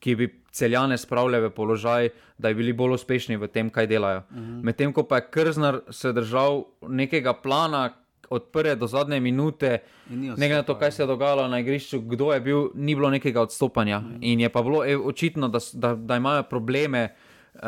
[0.00, 4.22] ki bi celjane spravljali v položaj, da bi bili bolj uspešni v tem, kaj delajo.
[4.30, 4.52] Uh mhm.
[4.52, 4.64] -huh.
[4.64, 7.90] Medtem ko pa je Krznar se držal nekega plana.
[8.30, 9.78] Od prve do zadnje minute,
[10.10, 13.10] ne glede na to, kaj se je dogajalo na igrišču, kdo je bil, ni bilo
[13.10, 14.00] nekega odstopanja.
[14.00, 14.18] Mm.
[14.20, 17.14] In je pa bilo e, očitno, da, da, da imajo probleme,
[17.54, 17.60] uh,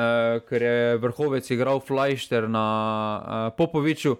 [0.48, 2.64] ker je vrhovec igral Fleischter na
[3.22, 4.18] uh, Popoviču, uh,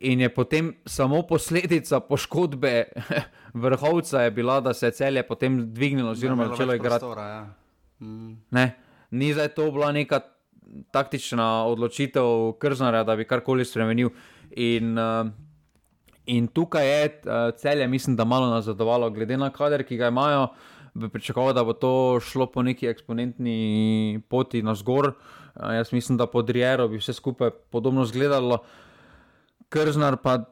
[0.00, 2.84] In je potem samo posledica poškodbe
[3.64, 7.04] vrhovca je bila, da se je celje potem dvignilo, oziroma začelo igrati.
[7.04, 7.46] Ja.
[8.00, 8.38] Mm.
[9.10, 10.20] Ni zdaj to bila neka
[10.90, 14.08] taktična odločitev Krznara, da bi karkoli spremenil.
[14.50, 15.28] In, uh,
[16.26, 20.48] in tukaj je uh, celje, mislim, da malo nazadovalo, glede na kader, ki ga imajo.
[20.94, 25.12] Bi pričakoval, da bo to šlo po neki eksponentni poti na zgor.
[25.12, 28.54] Uh, jaz mislim, da pod Riero bi vse skupaj podobno izgledalo.
[28.54, 28.89] Uh,
[29.70, 30.44] krznar pa.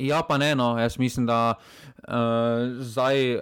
[0.00, 2.14] Ja, pa ne, no, jaz mislim, da uh,
[2.80, 3.40] zdaj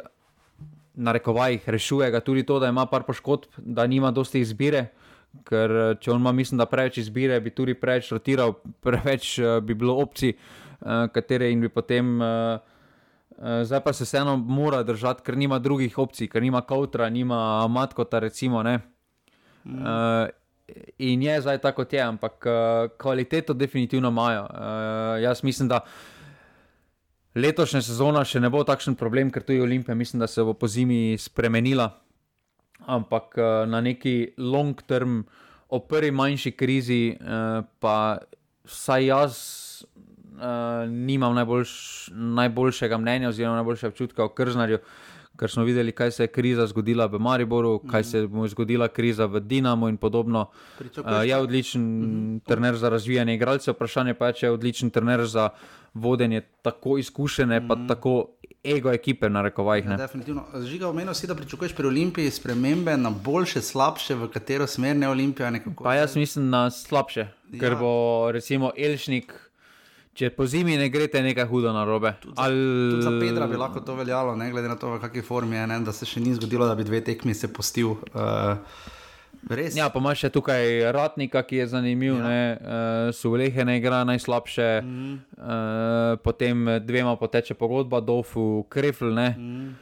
[0.98, 4.88] na rekovajih rešuje ga tudi to, da ima par poškodb, da nima dosti izbire.
[5.46, 9.76] Ker če on ima, mislim, da preveč izbire, bi tudi preveč rotiral, preveč uh, bi
[9.78, 12.18] bilo opcij, uh, katere in bi potem.
[12.18, 12.58] Uh,
[13.38, 18.18] zdaj pa se vseeno mora držati, ker nima drugih opcij, ker nima kautra, nima matkota,
[18.18, 18.62] recimo.
[18.62, 18.80] Mm.
[19.78, 20.26] Uh,
[20.98, 24.42] in je zdaj tako, kot je, ampak uh, kvaliteto definitivno imajo.
[24.42, 25.80] Uh, jaz mislim, da
[27.34, 30.54] letošnja sezona še ne bo takšen problem, ker tu je Olimpija, mislim, da se bo
[30.54, 31.90] po zimi spremenila.
[32.86, 35.22] Ampak uh, na neki long term,
[35.68, 38.18] o prvi manjši krizi, uh, pa
[38.68, 39.34] vsaj jaz
[40.38, 41.72] uh, nimam najboljš,
[42.12, 44.78] najboljšega mnenja oziroma najboljšega občutka o Krznarju.
[45.38, 49.26] Ker smo videli, kaj se je kriza zgodila v Mariboru, kaj se je zgodila kriza
[49.26, 50.48] v Dinamu in podobno.
[50.80, 52.40] Uh, je odličen mm -hmm.
[52.46, 55.48] trener za razvijanje igralcev, vprašanje pa je, če je odličen trener za
[55.94, 57.68] vodenje tako izkušene, mm -hmm.
[57.68, 57.88] pa mhm.
[57.88, 58.26] tako
[58.64, 59.84] ego ekipe, na rekovajih.
[59.86, 60.44] Ja, definitivno.
[60.64, 65.08] Žiga, omenil si, da pričakuješ pri Olimpiji spremembe na boljše, slabše, v katero smer ne
[65.08, 65.50] Olimpija.
[65.50, 65.84] Nekako.
[65.84, 67.60] Pa jaz mislim na slabše, ja.
[67.60, 69.47] ker bo recimo Elšnik.
[70.18, 72.10] Če po zimi ne greste nekaj hudo na robe.
[72.24, 72.56] Za, Al...
[73.04, 75.76] za Pedra bi lahko to veljalo, ne glede na to, v kakšni formi je, ne,
[75.86, 77.94] da se še ni zgodilo, da bi dve tekmi se postil.
[78.10, 78.58] Uh,
[79.46, 79.76] Res.
[79.78, 82.26] Ja, pa imaš še tukaj Ratnika, ki je zanimiv, ja.
[82.26, 89.14] uh, eh, Sulehe ne igra najslabše, mm uh, potem dvema poteče pogodba, Dofu, Krefl.
[89.14, 89.76] Mm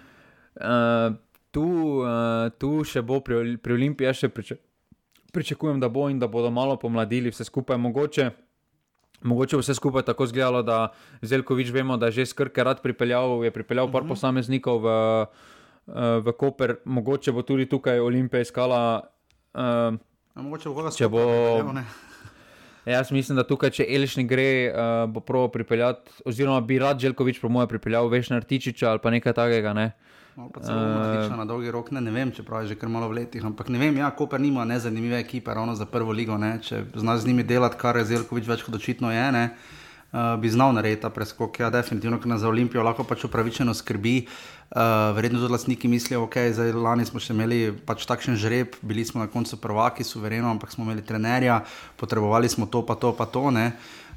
[0.61, 1.16] uh,
[1.51, 1.64] tu,
[2.05, 4.61] uh, tu še bo pri, pri Olimpiji, še priča,
[5.32, 7.80] pričakujem, da bo in da bodo malo pomladili vse skupaj.
[7.80, 8.30] Mogoče,
[9.23, 10.89] mogoče bo vse skupaj tako izgledalo, da
[11.23, 14.09] Zelkovič vemo, da je že skrke rad pripeljal, je pripeljal par mhm.
[14.09, 14.89] posameznikov v,
[15.87, 19.09] uh, v Koper, mogoče bo tudi tukaj Olimpija iskala.
[19.55, 19.97] Uh,
[20.35, 21.25] mogoče bo če bo.
[22.87, 27.01] Jaz mislim, da tukaj, če Eliš ne gre, uh, bo prav pripeljati, oziroma bi rad
[27.03, 29.72] Željkovič, po mojem, pripeljal veš na Artičiča ali pa nekaj takega.
[29.74, 29.87] Ne?
[30.37, 33.09] No, pa celo uh, na dolgi rok, ne, ne vem, če pravi že kar malo
[33.11, 33.43] v letih.
[33.45, 36.39] Ampak ne vem, ja, Koper nima nezanimive ekipe, ravno za prvo ligo.
[36.39, 36.61] Ne?
[36.62, 39.26] Če znaš z njimi delati, kar je Željkovič več kot očitno je.
[39.34, 39.45] Ne?
[40.12, 43.74] Uh, bi znal narediti ta preskok, ja, definitivno, ker nas za Olimpijo lahko pač upravičeno
[43.74, 44.20] skrbi.
[44.22, 48.35] Uh, Uh, verjetno tudi lastniki mislijo, da okay, je lani smo še imeli pač takšen
[48.35, 51.61] žreb, bili smo na koncu prvaki, suvereno, ampak smo imeli trenerja,
[51.97, 53.47] potrebovali smo to, pa to, pa to.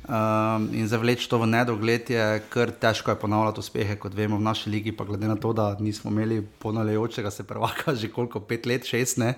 [0.09, 4.47] Um, in zavleči to v nedogled je kar težko je ponavljati uspehe, kot vemo v
[4.47, 8.65] naši ligi, pa glede na to, da nismo imeli ponavljajočega se prvaka že koliko, pet
[8.65, 9.35] let, šest, uh,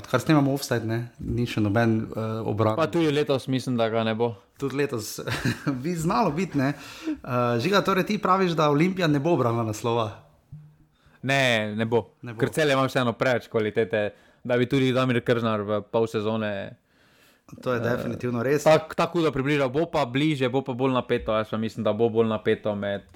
[0.00, 1.12] odkar snemamo offside, ne?
[1.20, 2.74] ni še noben uh, obrat.
[2.74, 5.20] Pa tudi letos mislim, da ga ne bo tudi letos
[5.82, 6.58] bi znalo biti.
[6.58, 10.10] Uh, žiga, torej ti praviš, da Olimpija ne bo brala naslova?
[11.22, 12.04] Ne, ne bo.
[12.22, 12.36] bo.
[12.38, 14.04] Ker cel je imel vseeno preveč kvalitete,
[14.44, 16.52] da bi tudi Damir Krznar v pol sezone.
[17.62, 18.62] To je uh, definitivno res.
[18.64, 21.34] Tak, tako da približa, bo pa bliže, bo pa bolj napeto.
[21.34, 23.10] Jaz mislim, da bo bolj napeto med,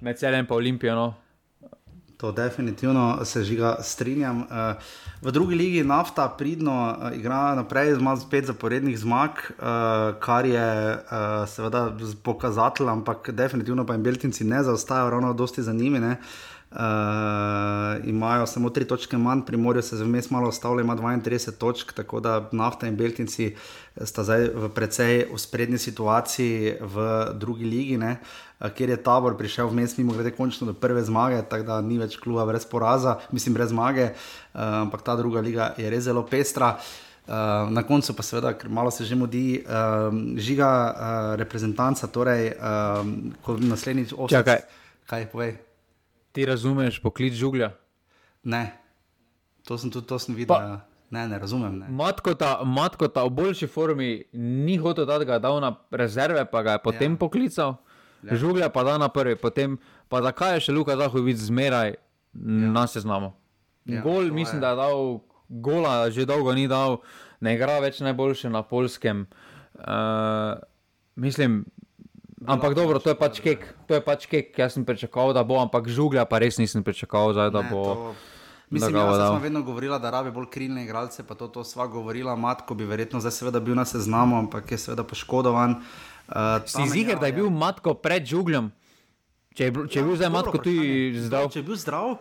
[0.00, 0.94] med celem in Olimpijo.
[0.94, 1.08] No.
[2.20, 4.38] To definitivno se žiga, strinjam.
[4.38, 4.46] Uh,
[5.22, 9.64] v drugi ligi nafta pridno uh, igra naprej, ima spet zaporednih zmag, uh,
[10.20, 10.98] kar je
[11.48, 16.16] seveda pokazatelj, ampak definitivno pa jim Beltinci ne zaostajajo, ravno dosti zanimivi.
[16.70, 16.76] Uh,
[18.04, 22.20] imajo samo tri točke manj, pri Morju se vmes malo ostavlja, ima 32 točk, tako
[22.20, 23.56] da nafta in Beltinci
[24.04, 27.96] sta zdaj v precej usprednji situaciji v drugi ligi.
[27.96, 31.98] Uh, kjer je tabor prišel vmes, mimo grede, končno do prve zmage, tako da ni
[31.98, 34.10] več kluba brez poraza, mislim, brez zmage,
[34.52, 36.76] ampak ta druga liga je res zelo pestra.
[37.30, 42.50] Uh, na koncu pa seveda, ker malo se že mudi, uh, žiga uh, reprezentanca, torej
[42.56, 43.06] uh,
[43.46, 44.38] kot naslednjič osem.
[44.38, 44.64] Čakaj,
[45.06, 45.69] kaj povej?
[46.32, 47.72] Ti razumeš poklic žuglja?
[48.42, 48.70] Ne,
[49.66, 50.54] to sem tudi to sem videl.
[50.56, 50.80] Pa, ja.
[51.10, 51.78] ne, ne razumem.
[51.78, 51.88] Ne.
[51.88, 56.44] Matko, ta, matko ta v boljši formi ni hotel, da ga je dal na rezerve,
[56.50, 57.18] pa ga je potem ja.
[57.18, 57.74] poklical.
[58.22, 58.36] Ja.
[58.36, 59.78] Žuglja pa da na prvi, potem
[60.08, 61.98] pa zakaj je še Luka Zahovic zmeraj ja.
[62.74, 63.32] na seznamu.
[63.88, 64.64] Ja, Gol, mislim, je.
[64.64, 67.00] da je dal gola, že dolgo ni dal,
[67.40, 69.24] ne igra več najboljše na polskem.
[69.74, 70.60] Uh,
[71.16, 71.64] mislim,
[72.46, 75.60] ampak dobro, to je pač kek, to je pač kek, jaz sem pričakoval, da bo,
[75.60, 77.84] ampak žuglja pa res nisem pričakoval, zdaj, da ne, bo.
[77.84, 78.14] To...
[78.70, 81.88] Mislim, da ja, smo vedno govorili, da rabi bolj krilne igralce, pa to, to sva
[81.90, 85.80] govorila, matko bi verjetno zdaj seveda bil na seznamu, ampak je seveda poškodovan.
[86.28, 88.70] Uh, si ziger, da je bil matko pred žugljem?
[89.58, 91.50] Če je, če je ja, bil zdaj matko tudi zdrav?
[91.50, 92.14] Če je bil zdrav,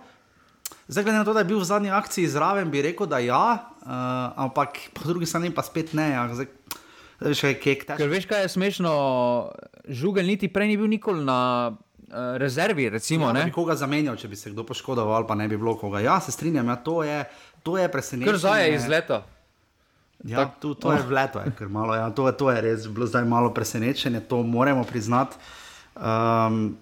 [0.89, 3.43] zdaj glede na to, da je bil v zadnji akciji zraven, bi rekel, da ja,
[3.85, 3.93] uh,
[4.49, 6.09] ampak po drugi strani pa spet ne.
[6.15, 6.25] Ja.
[6.33, 6.49] Zdaj,
[7.19, 8.91] zdaj kek, Ker veš, kaj je smešno,
[9.87, 11.71] žugelj niti prej ni bil nikoli na.
[12.09, 13.27] Uh, rezervi, recimo.
[13.29, 15.99] Ja, bi koga zamenjal, če bi se kdo poškodoval, pa ne bi bilo koga.
[16.01, 17.19] Ja, se strinjam, ja, to je,
[17.77, 18.31] je presenečenje.
[18.31, 19.19] Kar zdaj je iz leta.
[20.25, 23.53] Ja, tu, to je vleto, je, malo, ja, to, to je res bilo zdaj malo
[23.53, 25.37] presenečenje, to moramo priznati.
[25.95, 26.77] Um,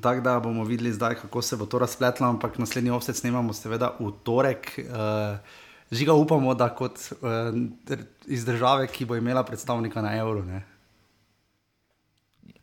[0.00, 3.90] Tako da bomo videli zdaj, kako se bo to razpletlo, ampak naslednji offset snemamo, seveda,
[4.00, 4.78] v torek.
[4.88, 5.36] Uh,
[5.92, 7.28] žiga upamo, da kot uh,
[8.26, 10.44] iz države, ki bo imela predstavnika na evro.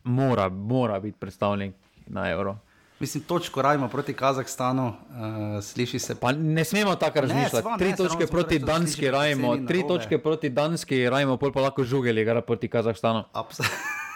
[0.04, 1.74] Mora, mora biti predstavnik
[2.06, 2.56] na evro.
[3.00, 6.14] Mislim, točko rajmo proti Kazahstanu, uh, sliši se.
[6.20, 7.68] Pa ne smemo tako razmišljati.
[7.68, 11.84] Ne, tri ne, točke proti Danski rajmo, tri točke proti Danski rajmo, pol pa lahko
[11.84, 13.24] žugeli, gara proti Kazahstanu.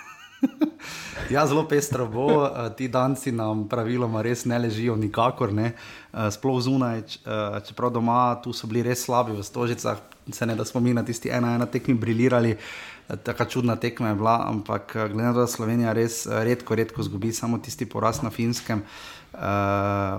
[1.31, 5.73] Ja, zelo pestro bo, uh, ti danci nam praviloma res ne ležijo nikakor, ne.
[6.13, 10.57] Uh, sploh zunaj, uh, čeprav doma tu so bili res slabi v stožicah, se ne
[10.57, 12.57] da smo mi na tisti ena, ena tekmi brilirali.
[13.05, 17.33] Tako čudna tekma je bila, ampak glede na to, da Slovenija res redko, redko zgubi
[17.37, 19.41] samo tisti poraz na finskem uh,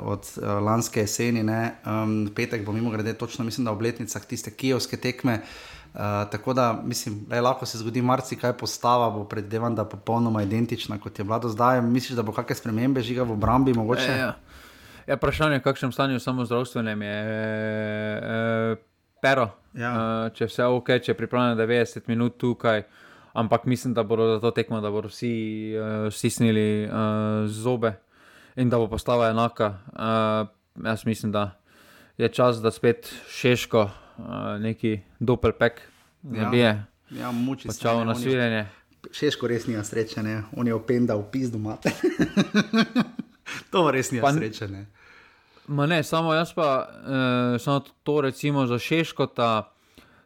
[0.06, 1.42] od uh, lanske jeseni.
[1.42, 5.42] Um, petek bo mimo grede, točno mislim, da v obletnicah tiste kijovske tekme.
[5.42, 9.90] Uh, Uh, tako da mislim, da lahko se zgodi marsikaj postava, bo predvidevam, da je
[9.90, 11.82] popolnoma identična kot je bila do zdaj.
[11.82, 14.12] Misliš, da bo kakšne spremembe žiga v obrambi mogoče?
[14.12, 14.34] E, ja.
[15.08, 18.76] Ja, vprašanje, v kakšnem stanju samo zdravstvenem je e,
[19.22, 19.48] pero.
[19.74, 19.96] Ja.
[19.96, 22.84] E, če vse ok, če je pripravljeno 90 minut tukaj,
[23.34, 25.32] ampak mislim, da bodo za to tekmo, da bodo vsi
[25.72, 26.90] e, stisnili e,
[27.48, 27.96] zobe
[28.60, 29.78] in da bo postava enaka.
[29.96, 30.16] E,
[30.84, 31.54] jaz mislim, da
[32.18, 33.90] je čas, da spet šeško
[34.60, 35.82] neki doppelpek,
[36.22, 36.50] da ja.
[36.50, 36.86] bi je.
[37.20, 37.80] Ja, muči se.
[37.82, 38.66] Čau na svidenje.
[39.12, 40.44] Šeško res nima sreče, ne?
[40.58, 41.92] on je opendal v pizdu mate.
[43.72, 44.68] to res nima sreče.
[44.68, 44.86] Ne?
[45.68, 49.72] Ma ne, samo jaz pa, eh, samo to recimo za Šeško, da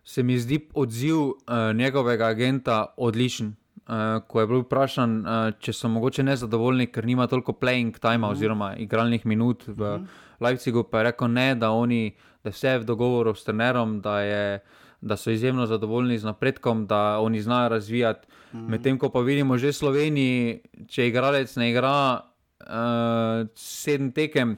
[0.03, 3.55] se mi zdi odziv eh, njegovega agenta odličen.
[3.89, 5.29] Uh, ko je bil vprašan, uh,
[5.65, 8.31] če so mogoče nezadovoljni, ker nima toliko playing time uh -huh.
[8.31, 10.05] oziroma igralnih minut v uh -huh.
[10.39, 14.01] Leipzigu, pa je rekel ne, da oni uh, da je vse v dogovoru s trenerom,
[14.01, 14.59] da, je,
[15.01, 18.27] da so izjemno zadovoljni z napredkom, da oni znajo razvijati.
[18.27, 18.69] Mm -hmm.
[18.69, 22.21] Medtem ko pa vidimo že v Sloveniji, če igralec ne igra
[22.59, 24.57] uh, sedem tekem.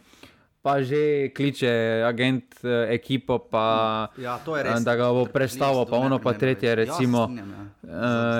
[0.61, 6.19] Pa že kliče agent uh, ekipo, pa, ja, res, da ga bo predstavil, pa ono,
[6.19, 6.75] pa tretje.
[6.75, 7.65] Recimo, ja, strinjam, ja.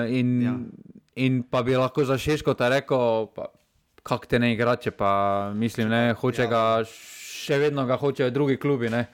[0.05, 0.53] Uh, in, ja.
[1.15, 3.27] in pa bi lahko za Šeško ta rekel,
[4.03, 6.47] kako te ne igrače, pa mislim, ne, hoče ja.
[6.47, 6.83] ga,
[7.41, 8.89] še vedno ga hočejo drugi klubi.
[8.89, 9.05] Ne.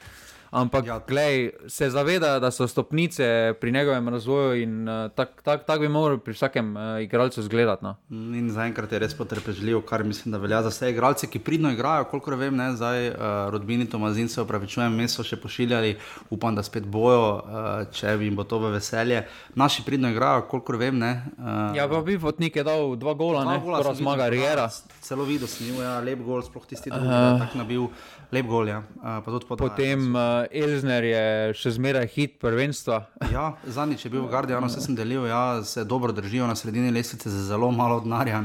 [0.51, 0.99] Ampak, ja.
[1.07, 5.89] glej, se zaveda, da so stopnice pri njegovem razvoju in uh, tako tak, tak bi
[5.89, 7.83] morali pri vsakem uh, igralcu zgledati.
[7.83, 7.95] No.
[8.09, 12.07] In zaenkrat je res potrpežljiv, kar mislim, da velja za vse igralce, ki pridno igrajo.
[12.11, 13.15] Kolikor vem, ne, zdaj uh,
[13.51, 15.97] rodbini Tomazin se upravičujem, mi so še pošiljali,
[16.29, 19.25] upam, da spet bojo, uh, če jim bo to v veselje.
[19.55, 20.97] Naši pridno igrajo, kolikor vem.
[20.97, 24.69] Ne, uh, ja, pa bi vodnik je dal dva gola, dva ne gola, zmaga Riera.
[25.03, 27.91] Celo videl sem, ja, lep gol, sploh tisti, ki je uh, tako nabil.
[28.31, 28.81] Lep gol, ja.
[28.99, 29.23] uh,
[29.55, 31.23] Potem uh, Elžner je
[31.57, 33.03] še zmeraj hit prvenstva.
[33.35, 36.91] ja, zadnjič je bil v Guardianu, vse sem delil, ja, se dobro držijo na sredini
[36.93, 38.41] lestvice za zelo malo denarja.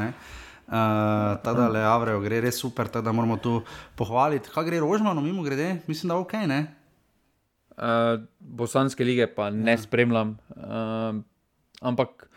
[0.73, 3.59] Uh, Tada le Avrejo gre res super, tako da moramo tu
[3.99, 4.51] pohvaliti.
[4.55, 6.35] Kaj gre Rožmano, mimo grede, mislim, da ok.
[7.73, 9.83] Uh, Bosanske lige pa ne ja.
[9.83, 10.37] spremljam.
[10.57, 11.21] Uh,
[11.83, 12.29] ampak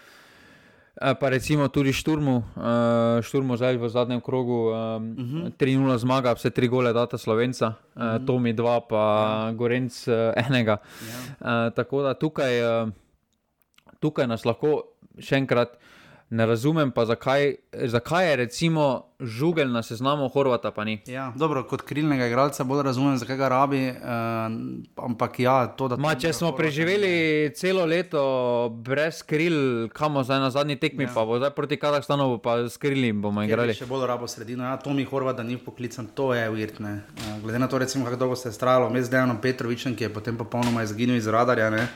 [0.96, 5.52] pa recimo tudi Šturmu, uh, Šturmu zdaj v zadnjem krogu, uh -huh.
[5.58, 8.22] 3-0 zmaga, vse tri gole data Slovenca, uh -huh.
[8.22, 9.52] uh, Tomi 2, pa ja.
[9.52, 10.62] Gorenc 1.
[10.62, 11.72] Uh, ja.
[11.76, 12.52] tako da tukaj,
[14.00, 14.84] tukaj nas lahko
[15.20, 15.78] še enkrat
[16.30, 21.02] ne razumem pa, zakaj, zakaj je recimo žugel na seznamu Horvata, pa ni.
[21.08, 23.90] Ja, dobro, kot krilnega igralca bolj razumem, zakaj ga rabi.
[23.90, 25.98] Uh, ampak ja, to, da.
[25.98, 27.12] Ma, če smo Horvata, preživeli
[27.46, 27.54] ne.
[27.56, 28.24] celo leto
[28.84, 31.14] brez kril, kamo zdaj na zadnji tekmi, ja.
[31.16, 33.78] pa bo zdaj proti Kazahstanu, pa s krili bomo igrali.
[33.78, 34.66] Še bolj rabo sredino.
[34.66, 36.98] Ja, to mi Horvata ni poklican, to je uvirtne.
[37.16, 40.14] Uh, glede na to, recimo, kako dolgo se je stralo, med Dejanom Petrovičem, ki je
[40.14, 41.70] potem popolnoma izginil iz radarja.
[41.70, 41.88] Ne?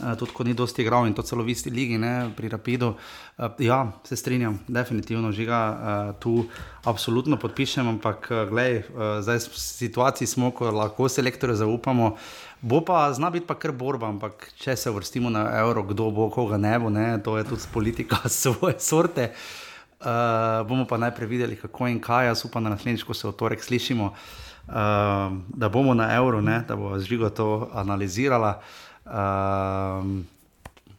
[0.00, 2.94] Eh, tudi ko ni dosti igral in to celo v isti ligi, ne, pri Rapidu.
[3.36, 6.46] Uh, ja, se strinjam, definitivno žiga uh, tu,
[6.84, 12.16] absolutno podpišem, ampak gledaj, uh, zdaj v situaciji smo, ko lahko selektorje zaupamo.
[12.60, 16.30] Bo pa zna biti pa kar borba, ampak če se vrstimo na evro, kdo bo,
[16.32, 19.32] koga ne bo, ne, to je tudi politika svoje sorte.
[20.00, 22.32] Uh, bomo pa najprej videli, kako in kaj.
[22.32, 24.76] Jaz upam, da naslednjič, ko se v torek slišimo, uh,
[25.52, 28.60] da bomo na evro, ne, da bo žiga to analizirala.
[28.60, 30.20] Uh, Um,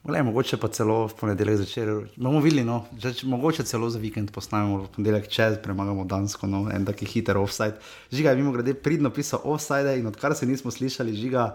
[0.01, 4.31] Le, mogoče pa celo v ponedeljek začer, bomo videli, no, že, mogoče celo za vikend
[4.33, 7.77] posnamemo v ponedeljek čez, premagamo Dansko, no, en taki hiter offside.
[8.09, 11.51] Žiga je mimo grede pridno pisal offside in odkar se nismo slišali, žiga,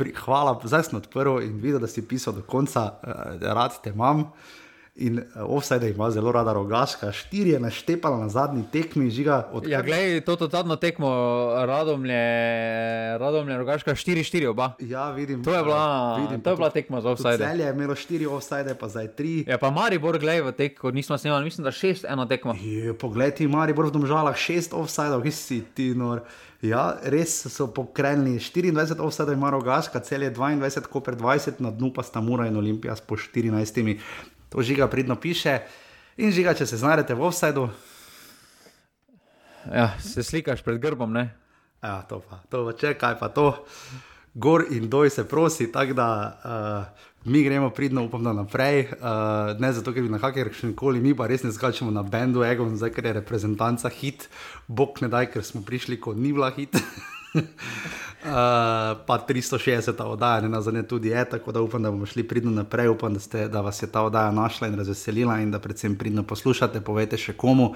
[0.00, 3.92] pri, hvala, zdaj sem odprl in videl, da si pisal do konca, uh, rad te
[3.92, 4.24] imam.
[4.24, 4.62] Uh,
[4.94, 9.48] In uh, offside ima zelo rada rogaška, štiri je naštepala na zadnji tekmi, žiga.
[9.52, 9.70] Odkar...
[9.70, 11.08] Ja, gledaj, to je zadnjo tekmo,
[11.64, 12.18] radomlje,
[13.18, 14.72] radomlje rogaška, štiri, štiri oba.
[14.80, 15.44] Ja, vidim.
[15.44, 17.38] To je bila, vidim, to je bila tekma za offside.
[17.38, 19.44] Celje je imelo štiri offside, pa zdaj tri.
[19.48, 22.54] Ja, pa Maribor, gledaj, v tekmo nismo snimali, mislim, da šest eno tekmo.
[23.00, 26.20] Poglej ti, Maribor v domžalah, šest offside, ki si ti nor.
[26.62, 31.90] Ja, res so pokrenili 24 offside, ima rogaška, celje 22, ko pred 20 na dnu
[31.96, 33.98] pa sta Mura in Olimpija s po 14
[34.52, 35.58] to žiga pridno piše.
[36.20, 37.68] In žiga, če se znajdete v offsajdu.
[39.72, 41.30] Ja, se slikaš pred grbom, ne?
[41.82, 43.52] Ja, to pa, to pa če kaj pa to.
[44.34, 46.08] gor in doj se prosi, tako da
[46.44, 48.80] uh, mi gremo pridno, upam, da naprej.
[48.80, 52.44] Uh, ne zato, ker bi na kakršen koli mi pa res ne skačemo na bendu,
[52.44, 54.28] ego, zdaj ker je reprezentanca hit,
[54.66, 56.76] bog ne daj, ker smo prišli, ko ni bila hit.
[57.34, 57.42] uh,
[59.06, 62.50] pa 360 oddaja, ne na zadnje tudi je, tako da upam, da bomo šli pridno
[62.50, 65.96] naprej, upam, da, ste, da vas je ta oddaja našla in razveselila in da predvsem
[65.96, 67.74] pridno poslušate, povejte še komu.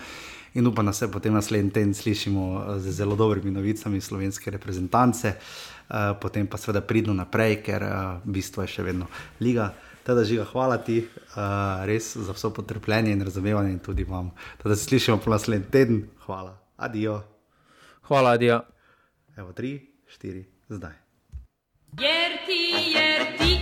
[0.56, 6.16] In upam, da se potem naslednji teden slišimo z zelo dobrimi novicami slovenske reprezentance, uh,
[6.20, 9.74] potem pa seveda pridno naprej, ker uh, bistvo je še vedno liga.
[10.06, 14.30] Teda žiga, hvala ti uh, res za vso potrpljenje in razumevanje in tudi vam.
[14.64, 16.00] Da se slišimo po naslednji teden.
[16.24, 16.54] Hvala.
[16.76, 17.20] Adijo.
[18.08, 18.75] Hvala, adijo.
[19.36, 20.92] Evo, tri, štiri, zdaj.
[22.00, 23.60] Jer ti, jer ti,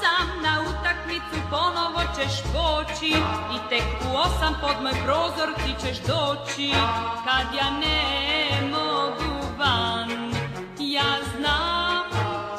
[0.00, 3.12] sam na utakmicu ponovo ćeš poći
[3.54, 6.70] i tek u osam pod moj prozor ti ćeš doći
[7.24, 10.10] kad ja ne mogu van.
[10.78, 12.04] Ja znam,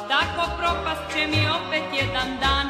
[0.08, 2.66] tako propast će mi opet jedan dan.